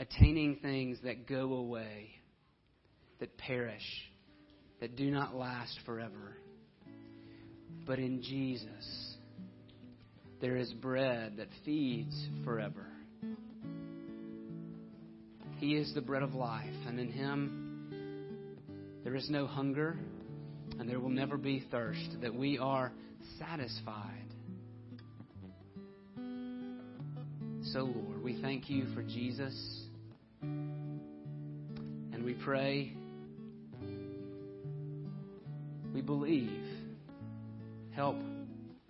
attaining 0.00 0.56
things 0.56 0.98
that 1.04 1.28
go 1.28 1.54
away, 1.54 2.10
that 3.20 3.38
perish 3.38 4.10
that 4.80 4.96
do 4.96 5.08
not 5.08 5.36
last 5.36 5.78
forever. 5.86 6.36
But 7.86 8.00
in 8.00 8.22
Jesus, 8.22 9.14
there 10.40 10.56
is 10.56 10.72
bread 10.72 11.36
that 11.36 11.46
feeds 11.64 12.14
forever. 12.44 12.86
He 15.58 15.76
is 15.76 15.94
the 15.94 16.00
bread 16.00 16.24
of 16.24 16.34
life, 16.34 16.66
and 16.88 16.98
in 16.98 17.12
Him 17.12 18.98
there 19.04 19.14
is 19.14 19.30
no 19.30 19.46
hunger, 19.46 19.96
and 20.80 20.88
there 20.88 20.98
will 20.98 21.08
never 21.08 21.36
be 21.36 21.64
thirst, 21.70 22.16
that 22.20 22.34
we 22.34 22.58
are 22.58 22.92
satisfied. 23.38 24.27
So, 27.72 27.80
Lord, 27.80 28.22
we 28.22 28.40
thank 28.40 28.70
you 28.70 28.86
for 28.94 29.02
Jesus, 29.02 29.82
and 30.40 32.24
we 32.24 32.32
pray 32.32 32.94
we 35.92 36.00
believe. 36.00 36.64
Help 37.94 38.16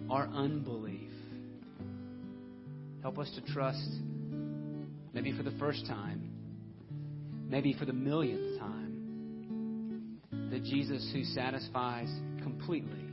our 0.08 0.28
unbelief. 0.28 1.10
Help 3.02 3.18
us 3.18 3.28
to 3.34 3.52
trust, 3.52 3.90
maybe 5.12 5.36
for 5.36 5.42
the 5.42 5.58
first 5.58 5.84
time, 5.86 6.30
maybe 7.48 7.74
for 7.76 7.84
the 7.84 7.92
millionth 7.92 8.60
time, 8.60 10.20
that 10.52 10.62
Jesus 10.62 11.10
who 11.12 11.24
satisfies 11.24 12.10
completely. 12.44 13.06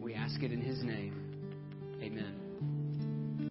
We 0.00 0.14
ask 0.14 0.42
it 0.42 0.52
in 0.52 0.62
His 0.62 0.82
name. 0.82 1.22